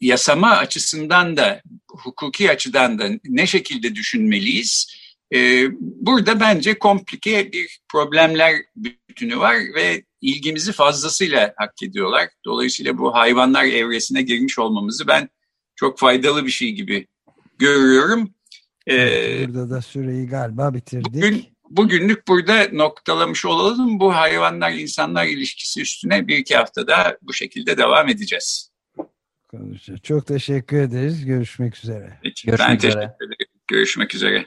yasama 0.00 0.50
açısından 0.50 1.36
da 1.36 1.62
hukuki 1.90 2.50
açıdan 2.50 2.98
da 2.98 3.10
ne 3.24 3.46
şekilde 3.46 3.94
düşünmeliyiz? 3.94 4.96
burada 5.80 6.40
bence 6.40 6.78
komplike 6.78 7.52
bir 7.52 7.78
problemler 7.92 8.54
bütünü 8.76 9.38
var 9.38 9.56
ve 9.74 10.04
ilgimizi 10.26 10.72
fazlasıyla 10.72 11.54
hak 11.56 11.82
ediyorlar. 11.82 12.28
Dolayısıyla 12.44 12.98
bu 12.98 13.14
hayvanlar 13.14 13.64
evresine 13.64 14.22
girmiş 14.22 14.58
olmamızı 14.58 15.06
ben 15.06 15.28
çok 15.76 15.98
faydalı 15.98 16.46
bir 16.46 16.50
şey 16.50 16.72
gibi 16.72 17.06
görüyorum. 17.58 18.34
Ee, 18.88 19.48
burada 19.48 19.70
da 19.70 19.82
süreyi 19.82 20.26
galiba 20.26 20.74
bitirdik. 20.74 21.14
Bugün, 21.14 21.44
bugünlük 21.70 22.28
burada 22.28 22.68
noktalamış 22.72 23.44
olalım. 23.44 24.00
Bu 24.00 24.14
hayvanlar 24.14 24.72
insanlar 24.72 25.26
ilişkisi 25.26 25.80
üstüne 25.80 26.26
bir 26.26 26.36
iki 26.38 26.56
haftada 26.56 27.18
bu 27.22 27.32
şekilde 27.32 27.78
devam 27.78 28.08
edeceğiz. 28.08 28.70
Konuşacağız. 29.48 30.00
Çok 30.00 30.26
teşekkür 30.26 30.76
ederiz. 30.80 31.24
Görüşmek 31.24 31.76
üzere. 31.76 32.18
Peki, 32.22 32.46
Görüşmek 32.46 32.68
ben 32.68 32.76
üzere. 32.76 32.92
teşekkür 32.92 33.26
ederim. 33.26 33.52
Görüşmek 33.68 34.14
üzere. 34.14 34.46